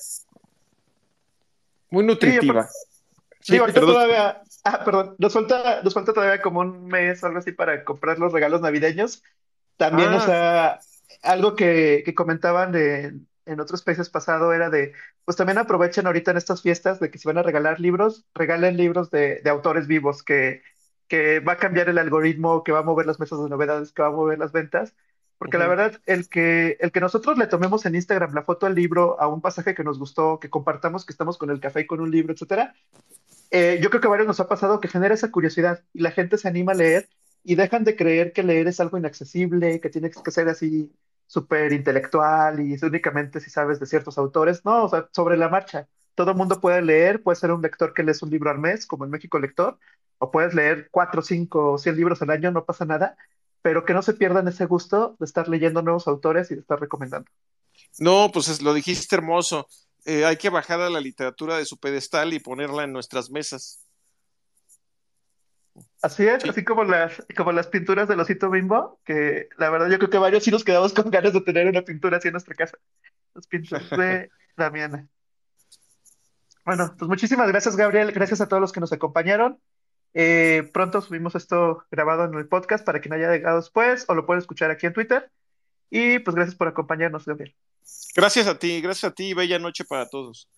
[1.91, 2.69] Muy nutritiva.
[2.69, 2.88] Sí,
[3.57, 7.53] ahorita todavía, ah, perdón, nos falta, nos falta todavía como un mes o algo así
[7.53, 9.23] para comprar los regalos navideños.
[9.77, 10.21] También, o ah.
[10.21, 10.81] sea,
[11.23, 13.15] algo que, que comentaban de,
[13.47, 14.93] en otros países pasado era de,
[15.25, 18.77] pues también aprovechen ahorita en estas fiestas de que si van a regalar libros, regalen
[18.77, 20.63] libros de, de autores vivos, que,
[21.09, 24.03] que va a cambiar el algoritmo, que va a mover las mesas de novedades, que
[24.03, 24.95] va a mover las ventas.
[25.39, 28.75] Porque la verdad, el que, el que nosotros le tomemos en Instagram la foto al
[28.75, 31.87] libro, a un pasaje que nos gustó, que compartamos que estamos con el café y
[31.87, 32.75] con un libro, etcétera,
[33.51, 36.11] eh, yo creo que a varios nos ha pasado que genera esa curiosidad y la
[36.11, 37.09] gente se anima a leer
[37.45, 40.93] y dejan de creer que leer es algo inaccesible, que tiene que ser así
[41.27, 44.65] súper intelectual y es únicamente si sabes de ciertos autores.
[44.65, 45.89] No, o sea, sobre la marcha.
[46.15, 49.05] Todo mundo puede leer, puede ser un lector que lees un libro al mes, como
[49.05, 49.79] en México Lector,
[50.19, 53.17] o puedes leer cuatro, cinco, cien libros al año, no pasa nada,
[53.63, 56.81] pero que no se pierdan ese gusto de estar leyendo nuevos autores y de estar
[56.81, 57.31] recomendando.
[57.99, 59.69] No, pues lo dijiste hermoso.
[60.09, 63.85] Eh, hay que bajar a la literatura de su pedestal y ponerla en nuestras mesas.
[66.01, 69.99] Así es, así como las, como las pinturas del osito bimbo, que la verdad yo
[69.99, 72.55] creo que varios sí nos quedamos con ganas de tener una pintura así en nuestra
[72.55, 72.79] casa.
[73.35, 75.07] Las pinturas de Damiana.
[76.65, 78.11] Bueno, pues muchísimas gracias, Gabriel.
[78.11, 79.61] Gracias a todos los que nos acompañaron.
[80.15, 84.25] Eh, pronto subimos esto grabado en el podcast para quien haya llegado después o lo
[84.25, 85.31] puede escuchar aquí en Twitter.
[85.91, 87.55] Y pues gracias por acompañarnos, Gabriel.
[88.15, 89.35] Gracias a ti, gracias a ti.
[89.35, 90.49] Bella noche para todos.